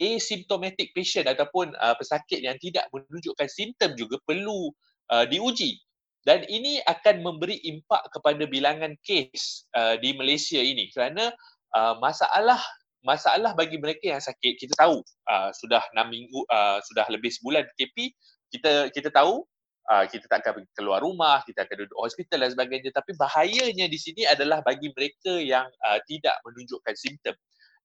asymptomatic 0.00 0.96
patient 0.96 1.28
ataupun 1.28 1.76
uh, 1.76 1.92
pesakit 2.00 2.40
yang 2.40 2.56
tidak 2.56 2.88
menunjukkan 2.88 3.48
simptom 3.52 3.92
juga 4.00 4.16
perlu 4.24 4.72
uh, 5.12 5.28
diuji 5.28 5.76
dan 6.24 6.44
ini 6.46 6.78
akan 6.84 7.24
memberi 7.24 7.58
impak 7.66 8.04
kepada 8.12 8.44
bilangan 8.46 8.94
kes 9.00 9.66
uh, 9.74 9.96
di 9.98 10.12
Malaysia 10.12 10.60
ini 10.60 10.92
kerana 10.92 11.32
uh, 11.72 11.94
masalah 11.98 12.60
masalah 13.06 13.54
bagi 13.54 13.78
mereka 13.78 14.10
yang 14.16 14.22
sakit 14.22 14.58
kita 14.58 14.74
tahu 14.74 15.00
uh, 15.30 15.50
sudah 15.54 15.82
6 15.94 16.02
minggu 16.10 16.38
uh, 16.50 16.78
sudah 16.82 17.06
lebih 17.08 17.30
sebulan 17.30 17.66
KP 17.78 18.12
kita 18.50 18.90
kita 18.90 19.08
tahu 19.12 19.44
uh, 19.88 20.04
kita 20.06 20.28
tak 20.28 20.44
akan 20.44 20.64
keluar 20.76 21.00
rumah 21.00 21.40
kita 21.48 21.64
akan 21.64 21.84
duduk 21.84 21.98
hospital 21.98 22.44
dan 22.44 22.50
sebagainya. 22.52 22.90
Tapi 22.92 23.16
bahayanya 23.16 23.86
di 23.88 23.98
sini 23.98 24.22
adalah 24.28 24.60
bagi 24.62 24.92
mereka 24.92 25.40
yang 25.40 25.66
uh, 25.88 25.98
tidak 26.06 26.36
menunjukkan 26.44 26.94
simptom. 26.94 27.34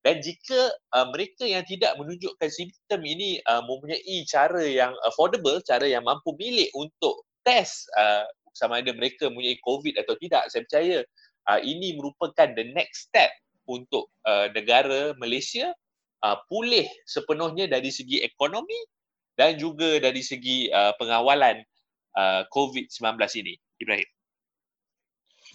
Dan 0.04 0.19
jika 0.19 0.67
uh, 0.99 1.08
mereka 1.15 1.47
yang 1.47 1.63
tidak 1.63 1.95
menunjukkan 1.95 2.49
simptom 2.52 3.02
ini 3.08 3.39
uh, 3.47 3.63
mempunyai 3.63 4.28
cara 4.28 4.63
yang 4.67 4.91
affordable 5.08 5.63
cara 5.63 5.88
yang 5.88 6.04
mampu 6.04 6.36
milik 6.36 6.67
untuk 6.76 7.23
test 7.47 7.88
uh, 7.95 8.28
sama 8.52 8.84
ada 8.84 8.91
mereka 8.91 9.32
mempunyai 9.32 9.56
covid 9.63 9.95
atau 9.95 10.19
tidak 10.19 10.52
saya 10.52 10.62
percaya 10.67 10.97
uh, 11.47 11.60
ini 11.63 11.95
merupakan 11.95 12.52
the 12.52 12.67
next 12.76 13.08
step 13.08 13.32
untuk 13.67 14.12
uh, 14.28 14.47
negara 14.52 15.15
Malaysia 15.17 15.71
uh, 16.23 16.38
pulih 16.47 16.88
sepenuhnya 17.08 17.67
dari 17.67 17.89
segi 17.89 18.23
ekonomi 18.23 18.78
dan 19.36 19.58
juga 19.58 19.97
dari 19.99 20.21
segi 20.21 20.69
uh, 20.69 20.93
pengawalan 20.97 21.62
uh, 22.17 22.41
COVID-19 22.54 23.17
ini. 23.41 23.56
Ibrahim. 23.82 24.10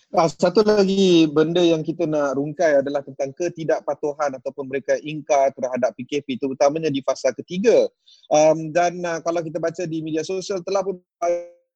Ah, 0.09 0.25
satu 0.25 0.64
lagi 0.64 1.29
benda 1.29 1.61
yang 1.61 1.85
kita 1.85 2.09
nak 2.09 2.40
rungkai 2.40 2.81
adalah 2.81 3.05
tentang 3.05 3.29
ketidakpatuhan 3.37 4.40
ataupun 4.40 4.64
mereka 4.64 4.97
ingkar 5.05 5.53
terhadap 5.53 5.92
PKP 6.01 6.40
terutamanya 6.40 6.88
di 6.88 7.05
fasa 7.05 7.29
ketiga. 7.37 7.85
Um, 8.33 8.73
dan 8.73 9.05
uh, 9.05 9.21
kalau 9.21 9.44
kita 9.44 9.61
baca 9.61 9.85
di 9.85 10.01
media 10.01 10.25
sosial 10.25 10.64
telah 10.64 10.81
pun 10.81 10.97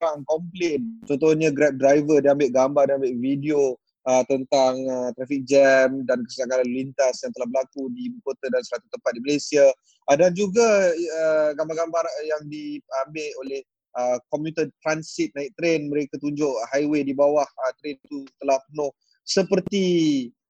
orang 0.00 0.24
komplain. 0.24 0.80
Contohnya 1.04 1.52
Grab 1.52 1.76
driver 1.76 2.24
dia 2.24 2.32
ambil 2.32 2.48
gambar, 2.48 2.82
dia 2.88 2.96
ambil 2.96 3.14
video 3.20 3.60
uh, 4.06 4.22
tentang 4.26 4.74
uh, 4.86 5.10
traffic 5.14 5.46
jam 5.46 6.02
dan 6.06 6.22
kesesakan 6.26 6.62
lalu 6.62 6.84
lintas 6.84 7.22
yang 7.22 7.32
telah 7.34 7.48
berlaku 7.50 7.90
di 7.94 8.10
ibu 8.10 8.18
kota 8.26 8.46
dan 8.50 8.62
satu 8.66 8.86
tempat 8.90 9.10
di 9.14 9.20
Malaysia. 9.22 9.66
Uh, 10.10 10.16
dan 10.18 10.30
juga 10.34 10.66
uh, 10.92 11.50
gambar-gambar 11.54 12.04
yang 12.26 12.42
diambil 12.50 13.30
oleh 13.46 13.60
uh, 13.94 14.18
komuter 14.32 14.66
transit 14.82 15.30
naik 15.38 15.54
train 15.54 15.86
mereka 15.86 16.18
tunjuk 16.18 16.52
highway 16.74 17.06
di 17.06 17.14
bawah 17.14 17.46
uh, 17.46 17.72
train 17.80 17.96
itu 17.98 18.26
telah 18.42 18.58
penuh 18.70 18.90
seperti 19.22 19.84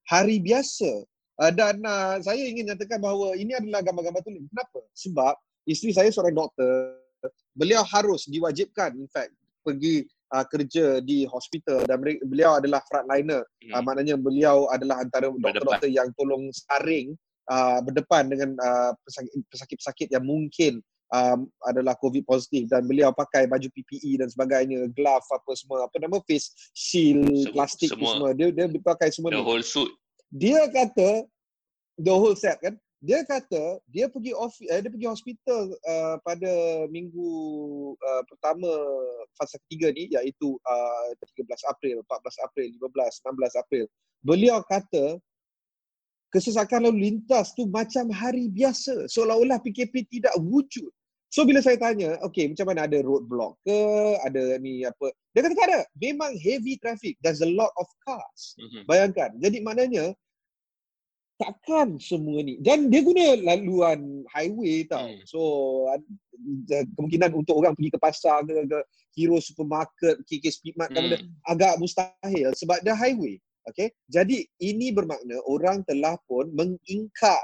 hari 0.08 0.40
biasa. 0.40 1.04
Uh, 1.40 1.52
dan 1.52 1.80
uh, 1.84 2.20
saya 2.20 2.44
ingin 2.44 2.72
nyatakan 2.72 3.00
bahawa 3.00 3.36
ini 3.36 3.56
adalah 3.56 3.80
gambar-gambar 3.84 4.20
tu. 4.24 4.32
Kenapa? 4.32 4.80
Sebab 4.96 5.34
isteri 5.68 5.92
saya 5.92 6.08
seorang 6.12 6.36
doktor. 6.36 6.98
Beliau 7.54 7.86
harus 7.86 8.26
diwajibkan 8.26 8.98
in 8.98 9.06
fact 9.06 9.30
pergi 9.62 10.02
uh, 10.32 10.44
kerja 10.48 10.98
di 11.04 11.28
hospital 11.28 11.84
dan 11.84 12.00
beliau 12.00 12.58
adalah 12.58 12.80
frontliner. 12.88 13.44
Hmm. 13.62 13.72
Uh, 13.76 13.82
maknanya 13.84 14.16
beliau 14.16 14.66
adalah 14.72 15.04
antara 15.04 15.28
doktor-doktor 15.28 15.90
yang 15.92 16.08
tolong 16.16 16.48
saring 16.50 17.12
uh, 17.52 17.78
berdepan 17.84 18.32
dengan 18.32 18.56
uh, 18.58 18.92
pesakit-pesakit 19.52 20.08
yang 20.10 20.24
mungkin 20.24 20.80
um, 21.12 21.46
adalah 21.68 21.94
COVID 22.00 22.24
positif 22.24 22.66
dan 22.72 22.88
beliau 22.88 23.12
pakai 23.12 23.44
baju 23.46 23.68
PPE 23.68 24.24
dan 24.24 24.28
sebagainya, 24.32 24.88
glove 24.96 25.26
apa 25.28 25.52
semua, 25.54 25.86
apa 25.86 25.96
nama 26.00 26.18
face 26.24 26.72
shield, 26.72 27.52
plastik 27.52 27.92
semua. 27.92 28.16
semua. 28.16 28.30
Dia 28.32 28.48
dia 28.50 28.66
pakai 28.80 29.12
semua 29.12 29.30
the 29.30 29.38
ni. 29.38 29.44
whole 29.44 29.64
suit. 29.64 29.92
Dia 30.32 30.64
kata 30.72 31.28
the 32.00 32.12
whole 32.12 32.34
set 32.34 32.56
kan 32.64 32.74
dia 33.02 33.26
kata 33.26 33.82
dia 33.90 34.06
pergi 34.06 34.30
office 34.30 34.70
eh, 34.70 34.78
dia 34.78 34.86
pergi 34.86 35.10
hospital 35.10 35.74
uh, 35.74 36.16
pada 36.22 36.86
minggu 36.86 37.30
uh, 37.98 38.22
pertama 38.30 38.70
fasa 39.34 39.58
ketiga 39.66 39.90
ni 39.90 40.06
iaitu 40.14 40.54
uh, 40.62 41.10
13 41.34 41.50
April, 41.66 41.98
14 42.06 42.46
April, 42.46 42.68
15, 42.78 43.58
16 43.58 43.58
April. 43.58 43.84
Beliau 44.22 44.62
kata 44.62 45.18
kesesakan 46.30 46.86
lalu 46.86 47.10
lintas 47.10 47.50
tu 47.58 47.66
macam 47.66 48.06
hari 48.14 48.46
biasa 48.46 49.10
seolah-olah 49.10 49.58
PKP 49.58 50.06
tidak 50.06 50.32
wujud. 50.38 50.88
So 51.32 51.42
bila 51.42 51.58
saya 51.64 51.80
tanya, 51.80 52.22
okay 52.22 52.46
macam 52.46 52.70
mana 52.70 52.86
ada 52.86 53.02
roadblock 53.02 53.58
ke, 53.66 53.80
ada 54.22 54.62
ni 54.62 54.86
apa. 54.86 55.10
Dia 55.34 55.42
kata 55.42 55.56
tak 55.58 55.68
ada. 55.74 55.80
Memang 55.96 56.36
heavy 56.38 56.78
traffic. 56.78 57.16
There's 57.24 57.40
a 57.40 57.48
lot 57.48 57.72
of 57.80 57.88
cars. 58.04 58.54
Mm-hmm. 58.60 58.82
Bayangkan. 58.84 59.30
Jadi 59.40 59.58
maknanya 59.64 60.12
takkan 61.40 61.96
semua 61.98 62.44
ni 62.44 62.60
dan 62.60 62.92
dia 62.92 63.02
guna 63.02 63.38
laluan 63.40 64.22
highway 64.30 64.84
tau 64.86 65.08
hmm. 65.08 65.24
so 65.24 65.40
kemungkinan 66.98 67.30
untuk 67.34 67.62
orang 67.62 67.74
pergi 67.78 67.94
ke 67.94 67.98
pasar 67.98 68.42
ke, 68.44 68.66
ke 68.66 68.78
hero 69.14 69.38
supermarket 69.38 70.20
KK 70.26 70.44
Speedmart 70.52 70.90
hmm. 70.92 70.96
kan 70.98 71.04
agak 71.48 71.74
mustahil 71.80 72.50
sebab 72.54 72.82
dia 72.84 72.94
highway 72.94 73.40
Okay? 73.70 73.94
Jadi 74.10 74.42
ini 74.58 74.90
bermakna 74.90 75.38
orang 75.46 75.86
telah 75.86 76.18
pun 76.26 76.50
mengingkar 76.50 77.42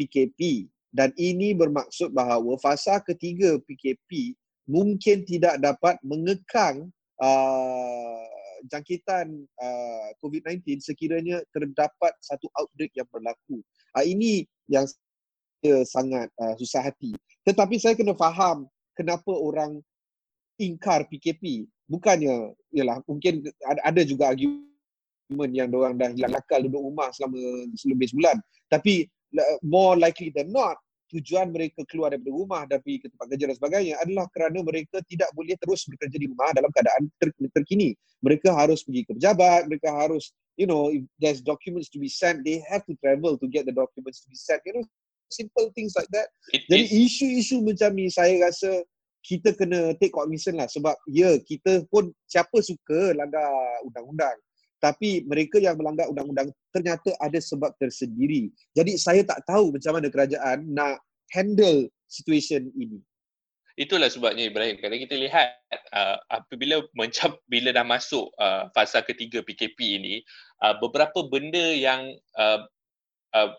PKP 0.00 0.70
dan 0.94 1.12
ini 1.20 1.52
bermaksud 1.52 2.16
bahawa 2.16 2.56
fasa 2.56 3.02
ketiga 3.04 3.60
PKP 3.60 4.32
mungkin 4.64 5.24
tidak 5.28 5.60
dapat 5.60 6.00
mengekang 6.00 6.88
uh, 7.20 8.37
jangkitan 8.66 9.30
uh, 9.62 10.08
COVID-19 10.18 10.82
sekiranya 10.82 11.38
terdapat 11.54 12.12
satu 12.18 12.50
outbreak 12.58 12.90
yang 12.98 13.06
berlaku. 13.12 13.62
Uh, 13.94 14.04
ini 14.04 14.48
yang 14.66 14.84
saya 15.62 15.84
sangat 15.86 16.28
uh, 16.42 16.54
susah 16.58 16.82
hati. 16.82 17.14
Tetapi 17.46 17.78
saya 17.78 17.94
kena 17.94 18.14
faham 18.18 18.66
kenapa 18.98 19.30
orang 19.30 19.78
ingkar 20.58 21.06
PKP. 21.06 21.70
Bukannya, 21.88 22.52
yalah, 22.74 23.00
mungkin 23.08 23.46
ada, 23.64 23.80
ada 23.80 24.02
juga 24.04 24.28
argument 24.28 25.52
yang 25.56 25.72
orang 25.72 25.96
dah 25.96 26.10
hilang 26.12 26.36
akal 26.36 26.60
duduk 26.60 26.82
rumah 26.82 27.08
selama 27.16 27.38
lebih 27.88 28.06
sebulan. 28.12 28.36
Tapi 28.68 29.08
more 29.64 29.96
likely 29.96 30.28
than 30.28 30.52
not, 30.52 30.76
tujuan 31.08 31.48
mereka 31.48 31.82
keluar 31.88 32.12
daripada 32.12 32.32
rumah 32.32 32.62
dan 32.68 32.78
pergi 32.84 33.04
ke 33.04 33.06
tempat 33.12 33.26
kerja 33.32 33.44
dan 33.48 33.56
sebagainya 33.56 33.94
adalah 34.04 34.26
kerana 34.32 34.58
mereka 34.60 35.00
tidak 35.08 35.30
boleh 35.32 35.56
terus 35.56 35.88
bekerja 35.88 36.16
di 36.20 36.26
rumah 36.28 36.52
dalam 36.52 36.70
keadaan 36.72 37.02
ter- 37.16 37.50
terkini. 37.56 37.96
Mereka 38.20 38.52
harus 38.52 38.84
pergi 38.84 39.02
ke 39.08 39.12
pejabat, 39.16 39.66
mereka 39.70 39.88
harus, 39.94 40.34
you 40.60 40.68
know, 40.68 40.92
if 40.92 41.02
there's 41.16 41.40
documents 41.40 41.88
to 41.88 41.98
be 41.98 42.10
sent, 42.10 42.44
they 42.44 42.60
have 42.68 42.84
to 42.84 42.94
travel 43.00 43.40
to 43.40 43.46
get 43.48 43.64
the 43.64 43.74
documents 43.74 44.20
to 44.22 44.28
be 44.28 44.36
sent. 44.36 44.60
You 44.68 44.80
know, 44.80 44.84
simple 45.32 45.72
things 45.72 45.96
like 45.96 46.08
that. 46.12 46.28
It 46.52 46.68
Jadi 46.68 46.84
isu-isu 47.08 47.64
macam 47.64 47.96
ni 47.96 48.08
saya 48.12 48.36
rasa 48.44 48.84
kita 49.24 49.52
kena 49.52 49.92
take 50.00 50.14
cognizance 50.14 50.56
lah 50.56 50.68
sebab 50.70 50.96
ya 51.10 51.36
kita 51.44 51.84
pun 51.92 52.08
siapa 52.24 52.64
suka 52.64 53.12
langgar 53.12 53.44
undang-undang 53.84 54.36
tapi 54.78 55.26
mereka 55.26 55.58
yang 55.58 55.78
melanggar 55.78 56.06
undang-undang 56.10 56.54
ternyata 56.70 57.14
ada 57.18 57.38
sebab 57.38 57.74
tersendiri. 57.78 58.50
Jadi 58.74 58.98
saya 58.98 59.22
tak 59.26 59.42
tahu 59.46 59.74
macam 59.74 59.98
mana 59.98 60.08
kerajaan 60.10 60.66
nak 60.70 61.02
handle 61.34 61.90
situation 62.08 62.70
ini. 62.74 63.02
Itulah 63.78 64.10
sebabnya 64.10 64.50
Ibrahim 64.50 64.82
kalau 64.82 64.98
kita 64.98 65.14
lihat 65.14 65.54
uh, 65.94 66.18
apabila 66.34 66.82
mencap 66.98 67.38
bila 67.46 67.70
dah 67.70 67.86
masuk 67.86 68.26
uh, 68.34 68.66
fasa 68.74 69.06
ketiga 69.06 69.38
PKP 69.38 69.78
ini 70.02 70.14
uh, 70.66 70.74
beberapa 70.82 71.22
benda 71.30 71.62
yang 71.78 72.10
uh, 72.34 72.66
uh, 73.38 73.54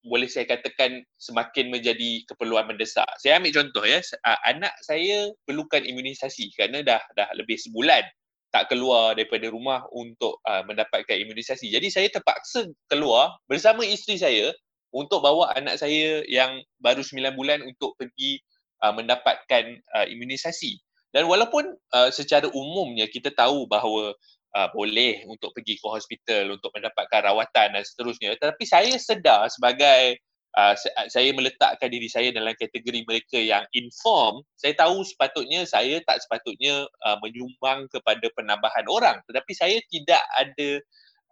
boleh 0.00 0.32
saya 0.32 0.48
katakan 0.48 1.04
semakin 1.20 1.68
menjadi 1.68 2.24
keperluan 2.24 2.72
mendesak. 2.72 3.04
Saya 3.20 3.36
ambil 3.36 3.52
contoh 3.52 3.84
ya, 3.84 4.00
uh, 4.00 4.38
anak 4.48 4.72
saya 4.80 5.28
perlukan 5.44 5.84
imunisasi 5.84 6.56
kerana 6.56 6.80
dah 6.80 7.02
dah 7.12 7.28
lebih 7.36 7.60
sebulan 7.60 8.00
tak 8.50 8.70
keluar 8.70 9.14
daripada 9.14 9.46
rumah 9.50 9.86
untuk 9.94 10.42
uh, 10.46 10.62
mendapatkan 10.66 11.16
imunisasi. 11.16 11.70
Jadi 11.70 11.88
saya 11.90 12.10
terpaksa 12.10 12.66
keluar 12.90 13.38
bersama 13.46 13.86
isteri 13.86 14.18
saya 14.18 14.50
untuk 14.90 15.22
bawa 15.22 15.54
anak 15.54 15.78
saya 15.78 16.26
yang 16.26 16.58
baru 16.82 17.02
9 17.02 17.38
bulan 17.38 17.62
untuk 17.62 17.94
pergi 17.94 18.42
uh, 18.82 18.90
mendapatkan 18.90 19.78
uh, 19.94 20.06
imunisasi. 20.10 20.78
Dan 21.10 21.26
walaupun 21.26 21.74
uh, 21.94 22.10
secara 22.10 22.46
umumnya 22.54 23.06
kita 23.10 23.34
tahu 23.34 23.66
bahawa 23.66 24.14
uh, 24.54 24.68
boleh 24.74 25.26
untuk 25.26 25.50
pergi 25.54 25.78
ke 25.78 25.86
hospital 25.86 26.54
untuk 26.54 26.70
mendapatkan 26.74 27.26
rawatan 27.26 27.74
dan 27.74 27.82
seterusnya, 27.82 28.34
tetapi 28.38 28.64
saya 28.66 28.94
sedar 28.98 29.50
sebagai 29.50 30.18
uh, 30.56 30.74
saya 31.06 31.30
meletakkan 31.34 31.90
diri 31.90 32.08
saya 32.10 32.34
dalam 32.34 32.54
kategori 32.56 33.06
mereka 33.06 33.38
yang 33.38 33.62
inform, 33.76 34.42
saya 34.58 34.74
tahu 34.74 35.02
sepatutnya 35.06 35.66
saya 35.68 36.02
tak 36.06 36.22
sepatutnya 36.22 36.86
uh, 37.06 37.16
menyumbang 37.22 37.86
kepada 37.90 38.26
penambahan 38.34 38.86
orang 38.90 39.18
tetapi 39.28 39.52
saya 39.54 39.78
tidak 39.90 40.22
ada 40.38 40.70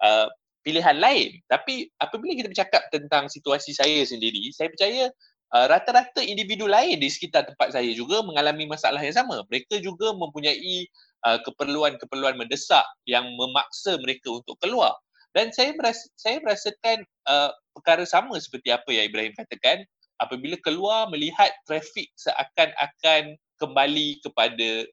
uh, 0.03 0.29
pilihan 0.63 0.97
lain. 1.01 1.41
Tapi 1.49 1.89
apabila 1.97 2.37
kita 2.37 2.53
bercakap 2.53 2.83
tentang 2.93 3.33
situasi 3.33 3.73
saya 3.73 4.05
sendiri, 4.05 4.53
saya 4.53 4.69
percaya 4.69 5.09
uh, 5.55 5.67
rata-rata 5.71 6.21
individu 6.21 6.69
lain 6.69 7.01
di 7.01 7.09
sekitar 7.09 7.49
tempat 7.49 7.73
saya 7.73 7.89
juga 7.97 8.21
mengalami 8.21 8.69
masalah 8.69 9.01
yang 9.01 9.17
sama. 9.17 9.41
Mereka 9.49 9.81
juga 9.81 10.13
mempunyai 10.13 10.87
uh, 11.25 11.39
keperluan-keperluan 11.47 12.37
mendesak 12.37 12.85
yang 13.09 13.25
memaksa 13.39 13.97
mereka 14.03 14.29
untuk 14.43 14.61
keluar. 14.61 14.93
Dan 15.37 15.53
saya 15.53 15.77
merasa, 15.77 16.09
saya 16.17 16.41
merasakan 16.41 17.05
uh, 17.29 17.53
perkara 17.79 18.05
sama 18.05 18.35
seperti 18.43 18.75
apa 18.75 18.91
yang 18.91 19.09
Ibrahim 19.09 19.35
katakan 19.39 19.87
apabila 20.19 20.59
keluar 20.61 21.07
melihat 21.09 21.55
trafik 21.65 22.11
seakan-akan 22.19 23.39
kembali 23.59 24.19
kepada 24.23 24.87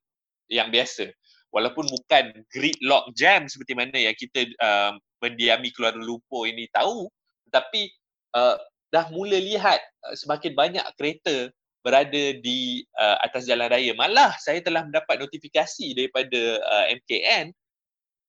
yang 0.49 0.69
biasa. 0.69 1.09
Walaupun 1.49 1.87
bukan 1.87 2.45
gridlock 2.51 3.09
jam 3.15 3.47
seperti 3.47 3.73
mana 3.73 3.95
yang 3.95 4.13
kita 4.17 4.45
uh, 4.59 4.93
mendiami 5.23 5.71
Kuala 5.71 5.97
Lumpur 5.97 6.45
ini 6.45 6.67
tahu 6.69 7.07
tetapi 7.47 7.87
uh, 8.35 8.59
dah 8.91 9.07
mula 9.15 9.39
lihat 9.39 9.79
uh, 10.03 10.15
semakin 10.19 10.51
banyak 10.51 10.83
kereta 10.99 11.49
berada 11.85 12.23
di 12.41 12.81
uh, 12.97 13.21
atas 13.21 13.45
jalan 13.45 13.69
raya. 13.69 13.93
Malah 13.93 14.35
saya 14.41 14.59
telah 14.59 14.83
mendapat 14.83 15.21
notifikasi 15.21 15.93
daripada 15.95 16.41
uh, 16.59 16.85
MKN 16.91 17.53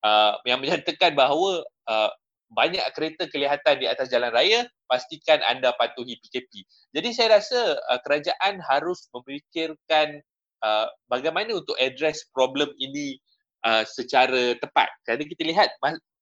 uh, 0.05 0.39
yang 0.45 0.61
menyatakan 0.61 1.17
bahawa 1.17 1.65
uh, 1.89 2.11
banyak 2.53 2.83
kereta 2.95 3.27
kelihatan 3.27 3.83
di 3.83 3.87
atas 3.91 4.07
jalan 4.07 4.31
raya, 4.31 4.67
pastikan 4.87 5.43
anda 5.43 5.75
patuhi 5.75 6.19
PKP. 6.23 6.63
Jadi 6.95 7.09
saya 7.11 7.43
rasa 7.43 7.79
uh, 7.91 8.01
kerajaan 8.07 8.63
harus 8.63 9.11
memikirkan 9.11 10.23
uh, 10.63 10.87
bagaimana 11.11 11.59
untuk 11.59 11.75
address 11.83 12.23
problem 12.31 12.71
ini 12.79 13.19
uh, 13.67 13.83
secara 13.83 14.55
tepat. 14.63 14.89
Kerana 15.03 15.27
kita 15.27 15.43
lihat 15.43 15.75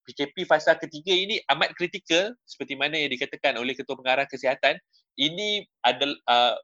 PKP 0.05 0.49
fasa 0.49 0.77
ketiga 0.77 1.13
ini 1.13 1.41
amat 1.53 1.77
kritikal 1.77 2.33
seperti 2.45 2.77
mana 2.77 2.97
yang 2.97 3.13
dikatakan 3.13 3.57
oleh 3.61 3.77
Ketua 3.77 3.97
Pengarah 3.97 4.29
Kesihatan. 4.29 4.81
Ini 5.15 5.65
adalah 5.85 6.19
uh, 6.27 6.55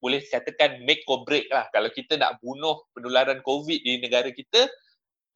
boleh 0.00 0.24
katakan 0.26 0.80
make 0.88 1.04
or 1.06 1.22
break 1.28 1.46
lah. 1.52 1.68
Kalau 1.76 1.92
kita 1.92 2.16
nak 2.16 2.40
bunuh 2.40 2.80
penularan 2.96 3.44
COVID 3.44 3.84
di 3.84 4.00
negara 4.00 4.32
kita, 4.32 4.66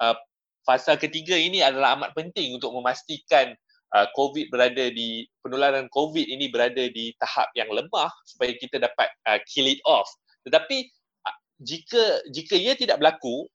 uh, 0.01 0.17
fasa 0.65 0.97
ketiga 0.97 1.37
ini 1.37 1.61
adalah 1.61 1.95
amat 2.01 2.17
penting 2.17 2.57
untuk 2.57 2.73
memastikan 2.73 3.53
uh, 3.95 4.07
COVID 4.13 4.51
berada 4.51 4.91
di 4.91 5.25
penularan 5.41 5.87
COVID 5.89 6.27
ini 6.27 6.51
berada 6.51 6.91
di 6.91 7.15
tahap 7.23 7.49
yang 7.55 7.71
lemah 7.71 8.11
supaya 8.27 8.53
kita 8.59 8.83
dapat 8.83 9.09
uh, 9.31 9.39
kill 9.47 9.71
it 9.71 9.81
off. 9.87 10.11
Tetapi 10.45 10.91
uh, 11.25 11.39
jika 11.63 12.03
jika 12.35 12.55
ia 12.59 12.75
tidak 12.75 12.99
berlaku, 12.99 13.47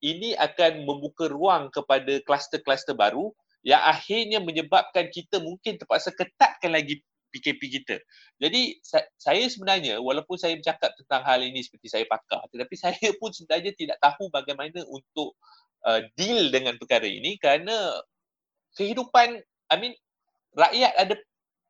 ini 0.00 0.38
akan 0.38 0.86
membuka 0.86 1.26
ruang 1.26 1.68
kepada 1.74 2.22
kluster-kluster 2.22 2.94
baru 2.94 3.34
yang 3.66 3.82
akhirnya 3.82 4.38
menyebabkan 4.38 5.10
kita 5.10 5.42
mungkin 5.42 5.74
terpaksa 5.76 6.14
ketatkan 6.14 6.70
lagi 6.70 7.02
PKP 7.28 7.60
kita. 7.82 7.96
Jadi 8.40 8.80
saya 9.18 9.44
sebenarnya 9.50 10.00
walaupun 10.00 10.40
saya 10.40 10.56
bercakap 10.56 10.94
tentang 10.96 11.22
hal 11.26 11.42
ini 11.44 11.60
seperti 11.60 11.92
saya 11.92 12.04
pakar 12.08 12.46
tetapi 12.54 12.74
saya 12.88 13.08
pun 13.18 13.34
sebenarnya 13.34 13.74
tidak 13.76 13.98
tahu 14.00 14.30
bagaimana 14.32 14.80
untuk 14.88 15.36
uh, 15.84 16.00
deal 16.16 16.48
dengan 16.48 16.78
perkara 16.80 17.04
ini 17.04 17.36
kerana 17.36 18.00
kehidupan 18.78 19.42
I 19.68 19.76
mean 19.76 19.94
rakyat 20.56 20.92
ada 20.96 21.14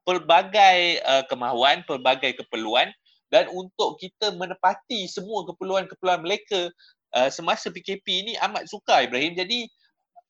pelbagai 0.08 1.04
uh, 1.04 1.24
kemahuan, 1.28 1.84
pelbagai 1.84 2.40
keperluan 2.40 2.88
dan 3.28 3.52
untuk 3.52 4.00
kita 4.00 4.32
menepati 4.32 5.04
semua 5.04 5.44
keperluan-keperluan 5.44 6.24
mereka 6.24 6.72
uh, 7.12 7.28
semasa 7.28 7.68
PKP 7.68 8.06
ini 8.24 8.32
amat 8.48 8.64
sukar 8.72 9.04
Ibrahim. 9.04 9.36
Jadi 9.36 9.68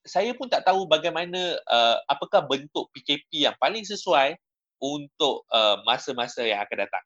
saya 0.02 0.34
pun 0.34 0.50
tak 0.50 0.66
tahu 0.66 0.88
bagaimana 0.90 1.54
uh, 1.68 1.96
apakah 2.10 2.42
bentuk 2.48 2.90
PKP 2.96 3.46
yang 3.46 3.56
paling 3.62 3.86
sesuai 3.86 4.34
untuk 4.82 5.46
uh, 5.54 5.78
masa-masa 5.86 6.42
yang 6.42 6.62
akan 6.62 6.86
datang. 6.86 7.04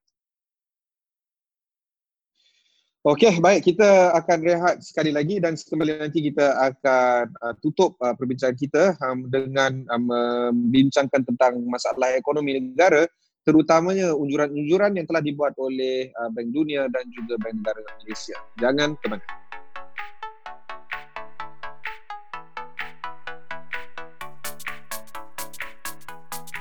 Okey, 3.03 3.43
baik. 3.43 3.67
Kita 3.67 4.15
akan 4.15 4.47
rehat 4.47 4.79
sekali 4.79 5.11
lagi 5.11 5.43
dan 5.43 5.59
kembali 5.59 6.07
nanti 6.07 6.23
kita 6.23 6.55
akan 6.55 7.35
uh, 7.43 7.51
tutup 7.59 7.99
uh, 7.99 8.15
perbincangan 8.15 8.55
kita 8.55 8.95
um, 9.03 9.27
dengan 9.27 9.83
um, 9.91 10.07
membincangkan 10.07 11.27
tentang 11.27 11.59
masalah 11.67 12.15
ekonomi 12.15 12.63
negara 12.63 13.11
terutamanya 13.43 14.15
unjuran-unjuran 14.15 14.95
yang 14.95 15.07
telah 15.11 15.19
dibuat 15.19 15.51
oleh 15.59 16.15
uh, 16.15 16.31
Bank 16.31 16.55
Dunia 16.55 16.87
dan 16.95 17.03
juga 17.11 17.43
Bank 17.43 17.59
Negara 17.59 17.83
Malaysia. 18.07 18.39
Jangan 18.63 18.95
ke 18.95 19.07
mana. 19.11 19.27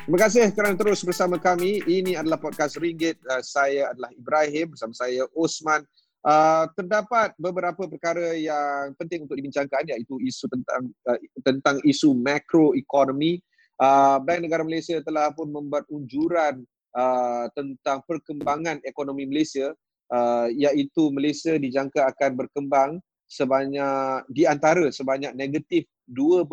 Terima 0.09 0.17
kasih 0.25 0.49
kerana 0.57 0.73
terus 0.73 1.05
bersama 1.05 1.37
kami. 1.37 1.85
Ini 1.85 2.17
adalah 2.17 2.41
podcast 2.41 2.81
Ringgit. 2.81 3.21
Uh, 3.29 3.45
saya 3.45 3.93
adalah 3.93 4.09
Ibrahim 4.17 4.73
bersama 4.73 4.97
saya 4.97 5.29
Osman. 5.37 5.85
Uh, 6.21 6.69
terdapat 6.77 7.33
beberapa 7.41 7.89
perkara 7.89 8.37
yang 8.37 8.93
penting 8.93 9.25
untuk 9.25 9.41
dibincangkan 9.41 9.89
iaitu 9.89 10.21
isu 10.21 10.45
tentang 10.53 10.93
uh, 11.09 11.17
tentang 11.41 11.81
isu 11.81 12.13
makroekonomi. 12.13 13.41
Uh, 13.81 14.21
Bank 14.21 14.45
Negara 14.45 14.61
Malaysia 14.61 15.01
telah 15.01 15.33
pun 15.33 15.49
membuat 15.49 15.89
unjuran 15.89 16.61
uh, 16.93 17.49
tentang 17.57 18.05
perkembangan 18.05 18.85
ekonomi 18.85 19.25
Malaysia 19.25 19.73
uh, 20.13 20.45
iaitu 20.53 21.09
Malaysia 21.09 21.57
dijangka 21.57 22.05
akan 22.13 22.31
berkembang 22.37 23.01
sebanyak 23.25 24.21
di 24.29 24.45
antara 24.45 24.93
sebanyak 24.93 25.33
negatif 25.33 25.89
2.5% 26.05 26.51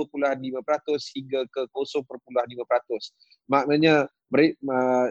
hingga 1.19 1.45
ke 1.51 1.63
0.5%. 1.75 2.09
Maknanya 3.51 4.09
uh, 4.33 5.09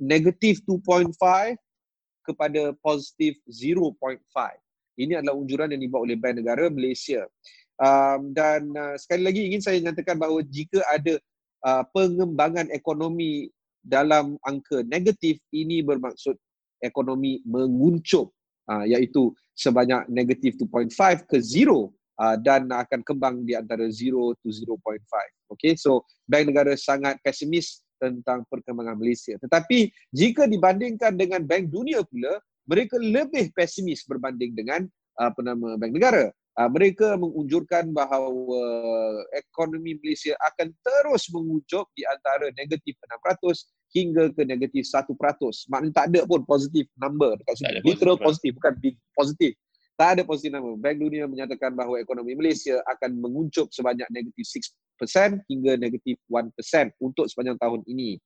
negatif 0.00 0.62
2.5 0.64 1.12
kepada 2.30 2.72
positif 2.78 3.36
0.5. 3.50 3.98
Ini 5.00 5.18
adalah 5.18 5.34
unjuran 5.34 5.74
yang 5.74 5.82
dibuat 5.82 6.06
oleh 6.06 6.16
Bank 6.16 6.38
Negara 6.38 6.70
Malaysia. 6.70 7.26
Um, 7.80 8.36
dan 8.36 8.70
uh, 8.76 8.94
sekali 9.00 9.24
lagi 9.24 9.40
ingin 9.48 9.62
saya 9.64 9.80
nyatakan 9.80 10.20
bahawa 10.20 10.44
jika 10.44 10.84
ada 10.92 11.16
uh, 11.64 11.82
pengembangan 11.90 12.68
ekonomi 12.70 13.48
dalam 13.80 14.36
angka 14.44 14.84
negatif, 14.84 15.40
ini 15.50 15.80
bermaksud 15.80 16.36
ekonomi 16.84 17.40
menguncup 17.48 18.28
uh, 18.68 18.84
iaitu 18.84 19.32
sebanyak 19.56 20.04
negatif 20.12 20.60
2.5 20.60 21.28
ke 21.28 21.40
0 21.40 21.88
uh, 22.20 22.36
dan 22.40 22.68
akan 22.68 23.00
kembang 23.00 23.44
di 23.48 23.56
antara 23.56 23.88
0 23.88 24.36
to 24.44 24.48
0.5. 24.52 24.76
Okay, 25.56 25.74
so 25.74 26.04
Bank 26.28 26.52
Negara 26.52 26.76
sangat 26.76 27.16
pesimis 27.24 27.80
tentang 28.00 28.48
perkembangan 28.48 28.96
Malaysia. 28.96 29.36
Tetapi 29.36 29.92
jika 30.16 30.48
dibandingkan 30.48 31.12
dengan 31.20 31.44
Bank 31.44 31.68
Dunia 31.68 32.00
pula, 32.00 32.40
mereka 32.64 32.96
lebih 32.96 33.52
pesimis 33.52 34.08
berbanding 34.08 34.56
dengan 34.56 34.88
apa 35.20 35.44
nama 35.44 35.76
Bank 35.76 35.92
Negara. 35.92 36.32
Mereka 36.60 37.16
mengunjurkan 37.16 37.88
bahawa 37.92 38.36
ekonomi 39.32 39.96
Malaysia 40.00 40.36
akan 40.44 40.72
terus 40.84 41.28
mengucup 41.32 41.88
di 41.96 42.04
antara 42.04 42.52
negatif 42.52 43.00
600 43.00 43.64
hingga 43.96 44.28
ke 44.34 44.44
negatif 44.44 44.84
1%. 44.84 45.08
Maknanya 45.72 45.94
tak 45.96 46.06
ada 46.12 46.20
pun 46.28 46.44
positif 46.44 46.84
number 47.00 47.32
dekat 47.40 47.64
sini. 47.64 47.80
Literal 47.80 48.20
positif, 48.20 48.60
bukan 48.60 48.76
big 48.76 48.96
positif. 49.16 49.56
Tak 49.96 50.20
ada 50.20 50.22
positif 50.28 50.52
number. 50.52 50.76
Bank 50.76 51.00
Dunia 51.00 51.24
menyatakan 51.24 51.72
bahawa 51.72 51.96
ekonomi 51.96 52.36
Malaysia 52.36 52.76
akan 52.84 53.20
menguncup 53.20 53.72
sebanyak 53.72 54.08
negatif 54.12 54.44
hingga 55.48 55.78
negatif 55.78 56.20
1% 56.28 56.52
untuk 57.00 57.28
sepanjang 57.30 57.56
tahun 57.56 57.80
ini. 57.86 58.20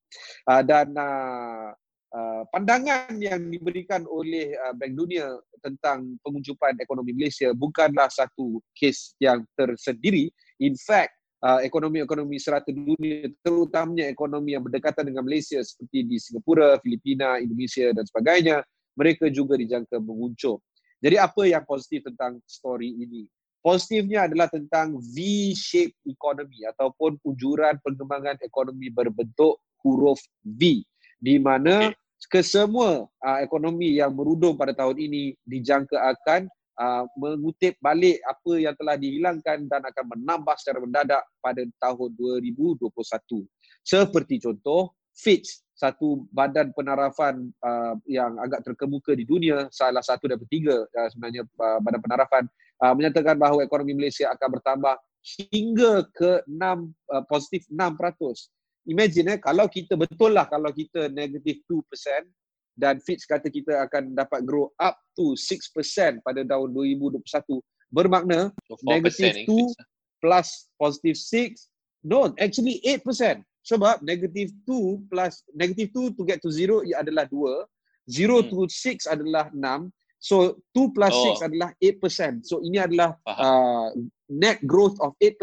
Uh, 0.48 0.62
dan 0.64 0.90
uh, 0.96 1.70
uh, 2.14 2.42
pandangan 2.50 3.14
yang 3.18 3.42
diberikan 3.50 4.06
oleh 4.06 4.54
uh, 4.58 4.74
Bank 4.74 4.94
Dunia 4.94 5.38
tentang 5.60 6.16
penguncupan 6.22 6.78
ekonomi 6.78 7.16
Malaysia 7.16 7.50
bukanlah 7.52 8.08
satu 8.08 8.62
kes 8.78 9.18
yang 9.18 9.42
tersendiri. 9.58 10.30
In 10.62 10.78
fact, 10.78 11.14
uh, 11.44 11.60
ekonomi-ekonomi 11.60 12.40
serata 12.40 12.72
dunia 12.72 13.28
terutamanya 13.44 14.08
ekonomi 14.08 14.56
yang 14.56 14.64
berdekatan 14.64 15.10
dengan 15.12 15.28
Malaysia 15.28 15.60
seperti 15.60 16.06
di 16.08 16.16
Singapura, 16.16 16.80
Filipina, 16.80 17.36
Indonesia 17.42 17.92
dan 17.92 18.04
sebagainya, 18.08 18.64
mereka 18.94 19.28
juga 19.28 19.58
dijangka 19.58 19.98
menguncup. 19.98 20.62
Jadi 21.04 21.20
apa 21.20 21.42
yang 21.44 21.64
positif 21.68 22.08
tentang 22.08 22.40
story 22.48 22.88
ini? 22.96 23.28
Positifnya 23.64 24.28
adalah 24.28 24.52
tentang 24.52 25.00
V-shape 25.00 25.96
economy 26.04 26.68
ataupun 26.68 27.16
ujuran 27.24 27.80
pengembangan 27.80 28.36
ekonomi 28.44 28.92
berbentuk 28.92 29.56
huruf 29.80 30.20
V 30.44 30.84
di 31.16 31.40
mana 31.40 31.88
okay. 31.88 32.28
kesemua 32.28 33.08
uh, 33.08 33.38
ekonomi 33.40 33.96
yang 33.96 34.12
merudum 34.12 34.52
pada 34.52 34.76
tahun 34.76 35.00
ini 35.08 35.32
dijangka 35.48 35.96
akan 35.96 36.44
uh, 36.76 37.08
mengutip 37.16 37.80
balik 37.80 38.20
apa 38.28 38.52
yang 38.60 38.76
telah 38.76 39.00
dihilangkan 39.00 39.64
dan 39.64 39.80
akan 39.80 40.04
menambah 40.12 40.54
secara 40.60 40.84
mendadak 40.84 41.24
pada 41.40 41.64
tahun 41.80 42.08
2021. 42.44 42.84
Seperti 43.80 44.44
contoh 44.44 44.92
Fitch 45.14 45.64
satu 45.74 46.26
badan 46.30 46.70
penarafan 46.70 47.50
uh, 47.62 47.98
yang 48.06 48.38
agak 48.38 48.62
terkemuka 48.62 49.14
di 49.18 49.26
dunia 49.26 49.66
salah 49.74 50.02
satu 50.02 50.30
daripada 50.30 50.50
tiga 50.50 50.76
uh, 50.86 51.08
sebenarnya 51.10 51.42
uh, 51.58 51.78
badan 51.82 52.00
penarafan 52.02 52.44
uh, 52.82 52.94
menyatakan 52.94 53.34
bahawa 53.34 53.66
ekonomi 53.66 53.94
Malaysia 53.94 54.30
akan 54.30 54.58
bertambah 54.58 54.94
hingga 55.50 56.06
ke 56.14 56.44
6 56.46 56.60
uh, 57.10 57.24
positif 57.26 57.66
6%. 57.72 57.80
Imagine 58.84 59.34
eh 59.34 59.38
kalau 59.40 59.64
kita 59.66 59.96
betul 59.96 60.36
lah 60.36 60.44
kalau 60.44 60.68
kita 60.68 61.08
negatif 61.08 61.64
2% 61.66 61.80
dan 62.76 62.98
Fitch 63.00 63.24
kata 63.24 63.48
kita 63.48 63.86
akan 63.86 64.12
dapat 64.12 64.42
grow 64.44 64.68
up 64.82 64.98
to 65.14 65.38
6% 65.38 66.20
pada 66.20 66.42
tahun 66.42 66.68
2021 66.74 67.22
bermakna 67.94 68.50
so 68.66 68.74
negatif 68.82 69.46
2 69.46 69.72
plus 70.18 70.68
positif 70.74 71.14
6 71.16 71.54
no 72.10 72.34
actually 72.36 72.82
8% 72.82 73.40
sebab 73.64 74.04
negatif 74.04 74.52
2 74.68 75.08
plus 75.08 75.40
negatif 75.56 75.88
2 75.96 76.14
to 76.14 76.22
get 76.28 76.38
to 76.44 76.52
0 76.52 76.84
ia 76.84 77.00
adalah 77.00 77.24
2 77.26 77.64
0 78.12 78.44
hmm. 78.44 78.48
to 78.52 78.58
6 78.68 79.08
adalah 79.08 79.48
6 79.50 79.88
So 80.24 80.56
2 80.72 80.96
plus 80.96 81.12
oh. 81.12 81.36
6 81.36 81.52
adalah 81.52 81.76
8%. 81.76 82.48
So 82.48 82.64
ini 82.64 82.80
adalah 82.80 83.12
uh, 83.28 83.92
net 84.32 84.64
growth 84.64 84.96
of 85.04 85.12
8% 85.20 85.36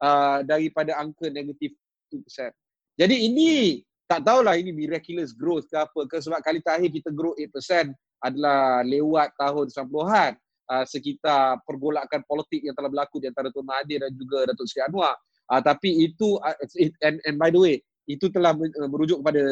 uh, 0.00 0.40
daripada 0.48 0.96
angka 0.96 1.28
negatif 1.28 1.76
2%. 2.08 2.48
Jadi 2.96 3.28
ini 3.28 3.84
tak 4.08 4.24
tahulah 4.24 4.56
ini 4.56 4.72
miraculous 4.72 5.36
growth 5.36 5.68
ke 5.68 5.76
apa 5.76 6.08
ke 6.08 6.24
sebab 6.24 6.40
kali 6.40 6.64
terakhir 6.64 6.88
kita 6.88 7.12
grow 7.12 7.36
8% 7.36 7.92
adalah 8.24 8.80
lewat 8.80 9.36
tahun 9.36 9.68
90-an 9.68 10.32
uh, 10.72 10.84
sekitar 10.88 11.60
pergolakan 11.68 12.24
politik 12.24 12.64
yang 12.64 12.72
telah 12.72 12.88
berlaku 12.88 13.20
di 13.20 13.28
antara 13.28 13.52
Tun 13.52 13.68
Mahathir 13.68 14.00
dan 14.00 14.12
juga 14.16 14.48
Datuk 14.48 14.64
Seri 14.72 14.88
Anwar. 14.88 15.20
Uh, 15.48 15.64
tapi 15.64 16.04
itu 16.04 16.36
uh, 16.44 16.56
and, 17.02 17.18
and 17.24 17.36
by 17.40 17.48
the 17.48 17.56
way 17.56 17.76
itu 18.08 18.28
telah 18.32 18.56
merujuk 18.88 19.20
kepada 19.20 19.44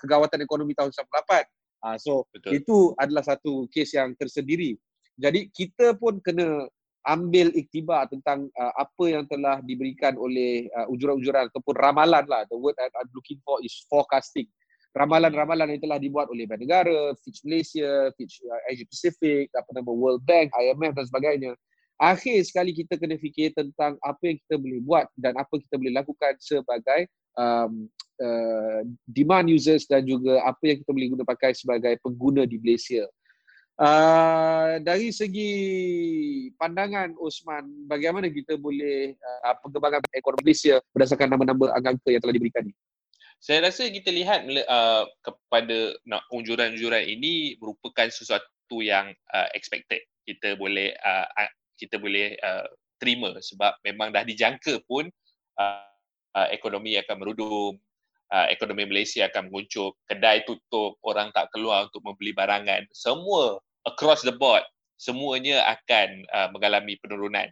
kegawatan 0.00 0.40
ekonomi 0.40 0.72
tahun 0.72 0.92
98 0.92 1.48
Uh, 1.80 1.96
so 1.96 2.28
Betul. 2.32 2.60
itu 2.60 2.78
adalah 3.00 3.24
satu 3.24 3.64
kes 3.72 3.96
yang 3.96 4.12
tersendiri. 4.16 4.76
Jadi 5.16 5.48
kita 5.52 5.96
pun 5.96 6.20
kena 6.20 6.68
ambil 7.08 7.48
iktibar 7.56 8.04
tentang 8.12 8.52
uh, 8.60 8.72
apa 8.76 9.04
yang 9.08 9.24
telah 9.24 9.64
diberikan 9.64 10.12
oleh 10.20 10.68
uh, 10.76 10.92
ujuran-ujuran 10.92 11.48
ataupun 11.48 11.76
ramalan 11.76 12.24
lah. 12.28 12.44
The 12.52 12.56
word 12.56 12.76
I'm 12.76 13.08
looking 13.16 13.40
for 13.40 13.64
is 13.64 13.72
forecasting. 13.88 14.48
Ramalan-ramalan 14.92 15.78
yang 15.78 15.82
telah 15.86 16.02
dibuat 16.02 16.28
oleh 16.28 16.44
Bank 16.44 16.66
Negara, 16.66 17.14
Fitch 17.22 17.40
Malaysia, 17.46 18.12
Fitch 18.18 18.44
uh, 18.44 18.60
Asia 18.68 18.84
Pacific, 18.84 19.48
apa 19.56 19.70
nama 19.72 19.88
World 19.88 20.20
Bank, 20.28 20.52
IMF 20.52 20.92
dan 20.92 21.06
sebagainya. 21.08 21.52
Akhir 22.00 22.40
sekali 22.48 22.72
kita 22.72 22.96
kena 22.96 23.20
fikir 23.20 23.52
tentang 23.52 24.00
apa 24.00 24.22
yang 24.24 24.40
kita 24.40 24.56
boleh 24.56 24.80
buat 24.80 25.04
dan 25.20 25.36
apa 25.36 25.52
kita 25.52 25.76
boleh 25.76 26.00
lakukan 26.00 26.32
sebagai 26.40 27.12
um, 27.36 27.92
uh, 28.24 28.80
demand 29.04 29.52
users 29.52 29.84
dan 29.84 30.08
juga 30.08 30.40
apa 30.48 30.64
yang 30.64 30.80
kita 30.80 30.96
boleh 30.96 31.08
guna 31.12 31.24
pakai 31.28 31.52
sebagai 31.52 32.00
pengguna 32.00 32.48
di 32.48 32.56
Malaysia. 32.56 33.04
Uh, 33.76 34.80
dari 34.80 35.12
segi 35.12 35.52
pandangan 36.56 37.16
Osman, 37.20 37.68
bagaimana 37.84 38.32
kita 38.32 38.56
boleh 38.56 39.12
uh, 39.20 39.56
pengembangan 39.60 40.00
ekonomi 40.16 40.52
Malaysia 40.52 40.80
berdasarkan 40.96 41.36
nama-nama 41.36 41.68
angka 41.76 42.08
yang 42.08 42.24
telah 42.24 42.32
diberikan 42.32 42.64
ini? 42.64 42.76
Saya 43.40 43.68
rasa 43.68 43.88
kita 43.92 44.08
lihat 44.08 44.48
uh, 44.68 45.04
kepada 45.20 45.96
nak 46.04 46.24
unjuran-unjuran 46.32 47.08
ini 47.08 47.60
merupakan 47.60 48.08
sesuatu 48.08 48.80
yang 48.80 49.12
uh, 49.32 49.48
expected. 49.52 50.00
Kita 50.28 50.60
boleh 50.60 50.92
uh, 51.00 51.28
kita 51.80 51.96
boleh 51.96 52.36
uh, 52.44 52.68
terima 53.00 53.32
sebab 53.40 53.80
memang 53.80 54.12
dah 54.12 54.20
dijangka 54.20 54.84
pun 54.84 55.08
uh, 55.56 55.88
uh, 56.36 56.48
ekonomi 56.52 57.00
akan 57.00 57.16
merudum, 57.16 57.80
uh, 58.30 58.46
ekonomi 58.52 58.86
Malaysia 58.86 59.26
akan 59.26 59.50
menguncup, 59.50 59.96
kedai 60.06 60.44
tutup, 60.44 61.00
orang 61.02 61.32
tak 61.32 61.48
keluar 61.50 61.88
untuk 61.88 62.04
membeli 62.04 62.36
barangan. 62.36 62.84
Semua 62.92 63.58
across 63.88 64.22
the 64.22 64.34
board, 64.36 64.62
semuanya 65.00 65.64
akan 65.66 66.28
uh, 66.30 66.48
mengalami 66.52 67.00
penurunan. 67.00 67.48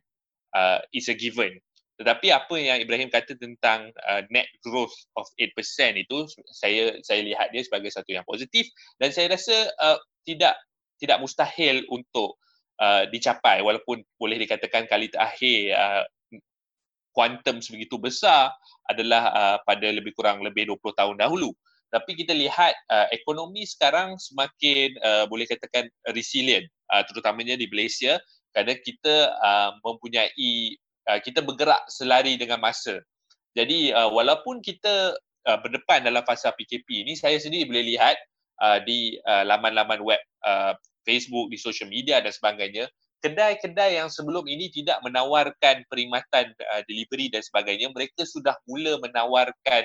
Uh, 0.52 0.80
it's 0.92 1.08
a 1.08 1.16
given. 1.16 1.56
Tetapi 1.98 2.30
apa 2.30 2.54
yang 2.54 2.78
Ibrahim 2.78 3.10
kata 3.10 3.34
tentang 3.34 3.90
uh, 4.06 4.22
net 4.30 4.46
growth 4.62 4.94
of 5.18 5.26
8% 5.34 5.50
itu 5.98 6.30
saya 6.54 6.94
saya 7.02 7.26
lihat 7.26 7.50
dia 7.50 7.66
sebagai 7.66 7.90
satu 7.90 8.14
yang 8.14 8.22
positif 8.22 8.70
dan 9.02 9.10
saya 9.10 9.34
rasa 9.34 9.66
uh, 9.82 9.98
tidak 10.22 10.54
tidak 11.02 11.18
mustahil 11.18 11.82
untuk 11.90 12.38
uh, 12.80 13.04
dicapai 13.10 13.60
walaupun 13.60 14.02
boleh 14.16 14.38
dikatakan 14.40 14.86
kali 14.86 15.10
terakhir 15.10 15.74
uh, 15.74 16.04
kuantum 17.12 17.58
sebegitu 17.58 17.98
besar 17.98 18.54
adalah 18.86 19.22
uh, 19.34 19.56
pada 19.66 19.90
lebih 19.90 20.14
kurang 20.14 20.38
lebih 20.40 20.70
20 20.70 20.94
tahun 20.94 21.16
dahulu. 21.18 21.50
Tapi 21.88 22.14
kita 22.14 22.36
lihat 22.36 22.76
uh, 22.92 23.08
ekonomi 23.10 23.64
sekarang 23.64 24.14
semakin 24.20 24.92
uh, 25.02 25.24
boleh 25.26 25.48
katakan 25.48 25.88
resilient 26.12 26.68
uh, 26.92 27.02
terutamanya 27.08 27.56
di 27.56 27.66
Malaysia 27.66 28.20
kerana 28.52 28.76
kita 28.76 29.34
uh, 29.40 29.70
mempunyai 29.82 30.76
uh, 31.08 31.18
kita 31.18 31.40
bergerak 31.40 31.80
selari 31.88 32.36
dengan 32.36 32.60
masa. 32.60 33.00
Jadi 33.56 33.90
uh, 33.90 34.12
walaupun 34.12 34.60
kita 34.60 35.16
uh, 35.48 35.58
berdepan 35.64 36.04
dalam 36.04 36.22
fasa 36.28 36.52
PKP 36.52 37.08
ini 37.08 37.16
saya 37.16 37.40
sendiri 37.40 37.66
boleh 37.66 37.96
lihat 37.96 38.20
uh, 38.60 38.78
di 38.84 39.16
uh, 39.24 39.48
laman-laman 39.48 40.04
web 40.04 40.20
uh, 40.44 40.76
Facebook 41.08 41.48
di 41.48 41.56
social 41.56 41.88
media 41.88 42.20
dan 42.20 42.28
sebagainya 42.28 42.84
kedai-kedai 43.18 43.98
yang 43.98 44.08
sebelum 44.10 44.46
ini 44.46 44.70
tidak 44.70 45.02
menawarkan 45.02 45.82
perkhidmatan 45.90 46.54
uh, 46.54 46.82
delivery 46.86 47.30
dan 47.30 47.42
sebagainya 47.42 47.90
mereka 47.90 48.22
sudah 48.22 48.54
mula 48.70 48.98
menawarkan 49.02 49.82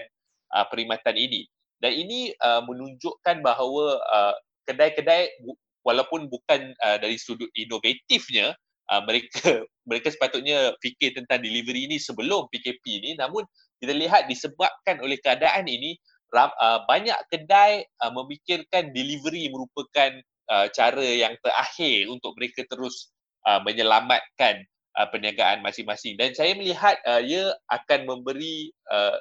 uh, 0.53 0.65
perkhidmatan 0.69 1.17
ini. 1.17 1.49
Dan 1.82 1.91
ini 1.97 2.32
uh, 2.39 2.61
menunjukkan 2.63 3.43
bahawa 3.43 3.99
uh, 3.99 4.36
kedai-kedai 4.69 5.43
walaupun 5.84 6.32
bukan 6.32 6.71
uh, 6.80 6.97
dari 7.01 7.19
sudut 7.19 7.49
inovatifnya 7.57 8.55
uh, 8.93 9.01
mereka 9.03 9.65
mereka 9.89 10.13
sepatutnya 10.13 10.78
fikir 10.80 11.17
tentang 11.17 11.43
delivery 11.43 11.89
ini 11.89 11.97
sebelum 11.99 12.47
PKP 12.53 12.84
ini. 13.03 13.11
Namun 13.17 13.43
kita 13.82 13.91
lihat 13.97 14.30
disebabkan 14.30 15.01
oleh 15.03 15.19
keadaan 15.19 15.67
ini 15.67 15.97
uh, 16.38 16.80
banyak 16.88 17.17
kedai 17.28 17.84
uh, 17.99 18.11
memikirkan 18.13 18.93
delivery 18.95 19.51
merupakan 19.51 20.21
uh, 20.50 20.68
cara 20.72 21.04
yang 21.04 21.36
terakhir 21.39 22.10
untuk 22.12 22.36
mereka 22.39 22.66
terus 22.68 23.12
uh, 23.48 23.60
menyelamatkan 23.64 24.64
uh, 24.98 25.08
perniagaan 25.12 25.62
masing-masing. 25.64 26.16
Dan 26.20 26.34
saya 26.36 26.56
melihat 26.58 27.00
uh, 27.08 27.22
ia 27.22 27.54
akan 27.72 28.08
memberi 28.08 28.72
uh, 28.91 29.18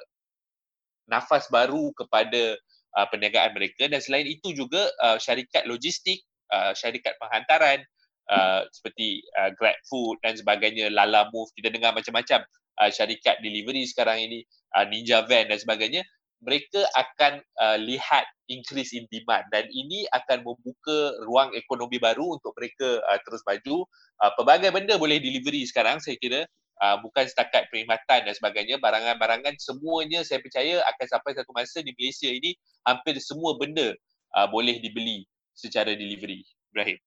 nafas 1.07 1.47
baru 1.51 1.91
kepada 1.95 2.55
uh, 2.95 3.07
perniagaan 3.11 3.53
mereka. 3.55 3.87
Dan 3.87 3.99
selain 3.99 4.27
itu 4.27 4.55
juga 4.55 4.89
uh, 5.03 5.19
syarikat 5.19 5.67
logistik, 5.67 6.23
uh, 6.51 6.71
syarikat 6.75 7.15
penghantaran 7.19 7.83
uh, 8.31 8.63
seperti 8.71 9.23
uh, 9.39 9.51
Grab 9.55 9.75
Food 9.87 10.19
dan 10.23 10.39
sebagainya, 10.39 10.87
Lala 10.93 11.27
Move, 11.31 11.51
kita 11.59 11.73
dengar 11.73 11.91
macam-macam 11.91 12.45
uh, 12.79 12.89
syarikat 12.91 13.39
delivery 13.43 13.83
sekarang 13.87 14.23
ini, 14.23 14.39
uh, 14.77 14.85
Ninja 14.87 15.25
Van 15.27 15.49
dan 15.49 15.59
sebagainya, 15.59 16.03
mereka 16.43 16.83
akan 16.93 17.39
uh, 17.63 17.77
lihat 17.79 18.27
increase 18.51 18.91
in 18.91 19.07
demand 19.09 19.47
dan 19.49 19.65
ini 19.71 20.03
akan 20.11 20.43
membuka 20.43 21.15
ruang 21.25 21.55
ekonomi 21.55 21.97
baru 21.97 22.37
untuk 22.37 22.53
mereka 22.59 22.99
uh, 23.09 23.19
terus 23.23 23.41
maju. 23.47 23.87
Uh, 24.19 24.31
pelbagai 24.35 24.69
benda 24.69 24.95
boleh 24.99 25.17
delivery 25.17 25.63
sekarang 25.63 26.03
saya 26.03 26.19
kira 26.19 26.43
uh, 26.83 26.99
bukan 26.99 27.23
setakat 27.25 27.71
perkhidmatan 27.71 28.27
dan 28.27 28.33
sebagainya, 28.35 28.75
barangan-barangan 28.77 29.55
semuanya 29.57 30.21
saya 30.27 30.43
percaya 30.43 30.83
akan 30.95 31.07
sampai 31.07 31.31
satu 31.33 31.51
masa 31.55 31.79
di 31.79 31.95
Malaysia 31.95 32.29
ini 32.29 32.55
hampir 32.83 33.15
semua 33.23 33.55
benda 33.55 33.95
uh, 34.35 34.47
boleh 34.51 34.79
dibeli 34.83 35.23
secara 35.55 35.95
delivery. 35.95 36.43
Ibrahim. 36.73 36.97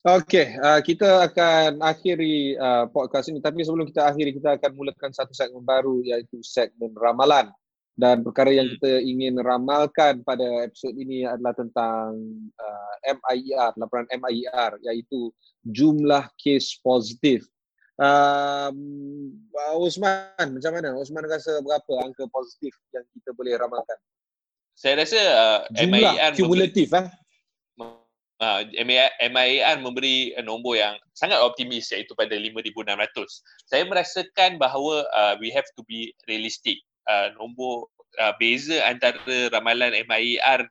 Okey, 0.00 0.56
uh, 0.56 0.80
kita 0.80 1.28
akan 1.28 1.84
akhiri 1.84 2.56
uh, 2.56 2.88
podcast 2.88 3.28
ini 3.28 3.36
tapi 3.36 3.60
sebelum 3.60 3.84
kita 3.84 4.08
akhiri 4.08 4.32
kita 4.32 4.56
akan 4.56 4.72
mulakan 4.72 5.12
satu 5.12 5.36
segmen 5.36 5.60
baru 5.60 6.00
iaitu 6.00 6.40
segmen 6.40 6.96
ramalan. 6.96 7.52
Dan 8.00 8.24
perkara 8.24 8.48
yang 8.48 8.64
hmm. 8.64 8.80
kita 8.80 8.92
ingin 9.04 9.34
ramalkan 9.44 10.24
pada 10.24 10.64
episod 10.64 10.96
ini 10.96 11.28
adalah 11.28 11.52
tentang 11.52 12.16
uh, 12.56 12.94
MIER, 13.04 13.76
laporan 13.76 14.08
MIER 14.08 14.80
iaitu 14.88 15.28
jumlah 15.68 16.32
kes 16.40 16.80
positif. 16.80 17.44
Um, 18.00 19.36
Osman, 19.76 20.56
macam 20.56 20.72
mana? 20.72 20.96
Osman 20.96 21.28
rasa 21.28 21.60
berapa 21.60 22.08
angka 22.08 22.24
positif 22.32 22.72
yang 22.96 23.04
kita 23.12 23.36
boleh 23.36 23.60
ramalkan? 23.60 24.00
Saya 24.72 25.04
rasa 25.04 25.20
uh, 25.20 25.60
MIER 25.84 26.32
kumulatif 26.40 26.88
eh. 26.96 27.04
Uh, 28.40 28.64
MIAR 29.28 29.76
memberi 29.84 30.32
nombor 30.40 30.80
yang 30.80 30.96
sangat 31.12 31.36
optimis 31.44 31.92
iaitu 31.92 32.16
pada 32.16 32.32
5,600. 32.32 32.88
Saya 33.68 33.84
merasakan 33.84 34.56
bahawa 34.56 35.04
uh, 35.12 35.36
we 35.36 35.52
have 35.52 35.68
to 35.76 35.84
be 35.84 36.16
realistic. 36.24 36.80
Uh, 37.08 37.32
nombor 37.40 37.88
uh, 38.20 38.34
beza 38.36 38.82
antara 38.86 39.48
ramalan 39.50 39.96
MIAR 40.04 40.68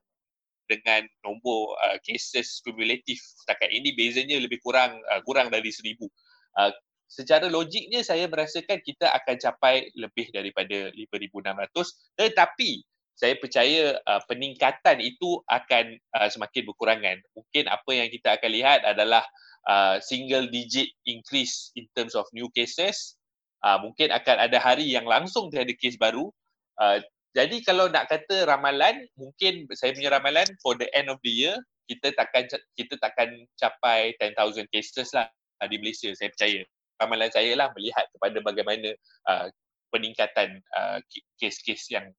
dengan 0.69 1.09
nombor 1.25 1.73
uh, 1.81 1.97
cases 2.05 2.61
kumulatif 2.61 3.17
setakat 3.17 3.73
ini 3.73 3.97
bezanya 3.97 4.37
lebih 4.37 4.61
kurang 4.61 5.01
uh, 5.09 5.21
kurang 5.25 5.49
dari 5.49 5.73
1,000. 5.73 5.97
Uh, 5.99 6.71
secara 7.09 7.49
logiknya 7.49 8.05
saya 8.05 8.29
merasakan 8.29 8.77
kita 8.85 9.09
akan 9.09 9.35
capai 9.41 9.89
lebih 9.97 10.29
daripada 10.29 10.93
5,600 10.93 12.21
tetapi 12.21 12.85
saya 13.19 13.35
percaya 13.35 13.99
uh, 14.07 14.23
peningkatan 14.31 15.03
itu 15.03 15.43
akan 15.51 15.99
uh, 16.15 16.29
semakin 16.31 16.63
berkurangan. 16.71 17.17
Mungkin 17.35 17.67
apa 17.67 17.91
yang 17.91 18.07
kita 18.07 18.39
akan 18.39 18.51
lihat 18.55 18.79
adalah 18.87 19.27
uh, 19.67 19.99
single 19.99 20.47
digit 20.47 20.87
increase 21.03 21.75
in 21.75 21.83
terms 21.91 22.15
of 22.15 22.23
new 22.31 22.47
cases. 22.55 23.18
Uh, 23.59 23.77
mungkin 23.83 24.09
akan 24.11 24.35
ada 24.47 24.57
hari 24.59 24.87
yang 24.87 25.03
langsung 25.03 25.51
tiada 25.51 25.71
kes 25.75 25.99
baru. 25.99 26.31
Uh, 26.79 27.03
jadi 27.35 27.61
kalau 27.61 27.91
nak 27.91 28.09
kata 28.09 28.47
ramalan, 28.47 29.05
mungkin 29.19 29.67
saya 29.75 29.93
punya 29.93 30.09
ramalan 30.15 30.47
for 30.63 30.73
the 30.79 30.87
end 30.95 31.11
of 31.11 31.19
the 31.21 31.31
year, 31.31 31.55
kita 31.85 32.15
takkan 32.15 32.47
kita 32.73 32.95
takkan 32.97 33.29
capai 33.59 34.15
10,000 34.17 34.65
cases 34.71 35.11
lah 35.11 35.27
uh, 35.59 35.67
di 35.67 35.77
Malaysia. 35.77 36.09
Saya 36.15 36.31
percaya. 36.31 36.61
Ramalan 36.99 37.31
saya 37.31 37.51
lah 37.55 37.71
melihat 37.75 38.05
kepada 38.11 38.37
bagaimana 38.43 38.91
uh, 39.27 39.47
peningkatan 39.91 40.59
uh, 40.75 40.99
kes-kes 41.39 41.87
yang 41.91 42.11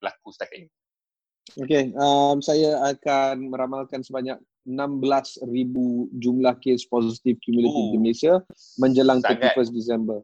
berlaku 0.00 0.32
setakat 0.32 0.66
ini. 0.66 0.70
Okey, 1.58 1.92
um, 1.98 2.38
saya 2.40 2.78
akan 2.94 3.50
meramalkan 3.50 4.00
sebanyak 4.00 4.38
16,000 4.62 5.42
jumlah 6.22 6.54
kes 6.62 6.86
positif 6.86 7.34
kumulatif 7.42 7.84
di 7.90 7.98
Malaysia 7.98 8.34
menjelang 8.78 9.18
31 9.20 9.74
Disember. 9.74 10.22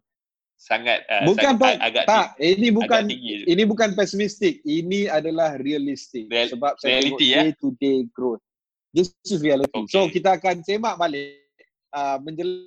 Sangat 0.58 1.06
uh, 1.06 1.22
bukan 1.22 1.54
sangat, 1.54 1.78
pe- 1.78 1.82
agak 1.86 2.04
tak 2.10 2.26
ini 2.42 2.68
bukan 2.74 3.06
ini 3.46 3.62
bukan 3.62 3.94
pesimistik 3.94 4.58
ini 4.66 5.06
adalah 5.06 5.54
realistik 5.54 6.26
Real, 6.26 6.50
sebab 6.50 6.74
saya 6.82 6.98
reality, 6.98 7.14
tengok 7.14 7.22
ya? 7.22 7.38
day 7.38 7.50
to 7.54 7.68
day 7.78 7.98
growth 8.10 8.42
this 8.90 9.14
is 9.22 9.38
reality 9.38 9.70
okay. 9.70 9.86
so 9.86 10.10
kita 10.10 10.34
akan 10.34 10.58
semak 10.66 10.98
balik 10.98 11.46
uh, 11.94 12.18
menjelang 12.18 12.66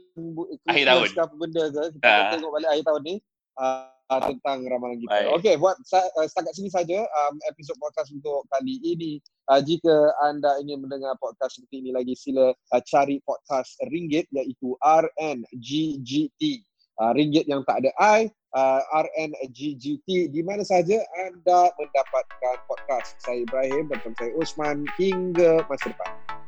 akhir 0.72 0.88
tahun 0.88 1.36
benda 1.36 1.64
ke 1.68 1.82
kita 2.00 2.08
uh. 2.08 2.32
tengok 2.32 2.52
balik 2.56 2.70
akhir 2.72 2.86
tahun 2.88 3.02
ni 3.04 3.16
uh, 3.60 3.92
tentang 4.20 4.68
ramalan 4.68 5.00
kita. 5.00 5.32
Okey, 5.40 5.56
buat 5.56 5.80
uh, 5.80 6.28
setakat 6.28 6.52
sini 6.52 6.68
saja 6.68 7.00
um, 7.08 7.40
episod 7.48 7.80
podcast 7.80 8.12
untuk 8.12 8.44
kali 8.52 8.76
ini. 8.84 9.24
Uh, 9.48 9.64
jika 9.64 10.12
anda 10.28 10.60
ingin 10.60 10.84
mendengar 10.84 11.16
podcast 11.24 11.56
seperti 11.56 11.88
ini 11.88 11.92
lagi, 11.96 12.12
sila 12.20 12.52
uh, 12.52 12.82
cari 12.84 13.24
podcast 13.24 13.80
Ringgit 13.88 14.28
iaitu 14.36 14.76
RNGGT. 14.84 16.68
Uh, 17.02 17.18
Ringgit 17.18 17.50
yang 17.50 17.66
tak 17.66 17.82
ada 17.82 17.90
I, 17.98 18.30
uh, 18.54 18.82
RNGGT. 18.94 20.30
Di 20.30 20.42
mana 20.46 20.62
saja 20.62 21.02
anda 21.26 21.74
mendapatkan 21.74 22.56
podcast. 22.70 23.18
Saya 23.26 23.42
Ibrahim 23.42 23.90
dan 23.90 24.14
saya 24.14 24.32
Usman. 24.38 24.86
Hingga 25.02 25.66
masa 25.66 25.90
depan. 25.90 26.41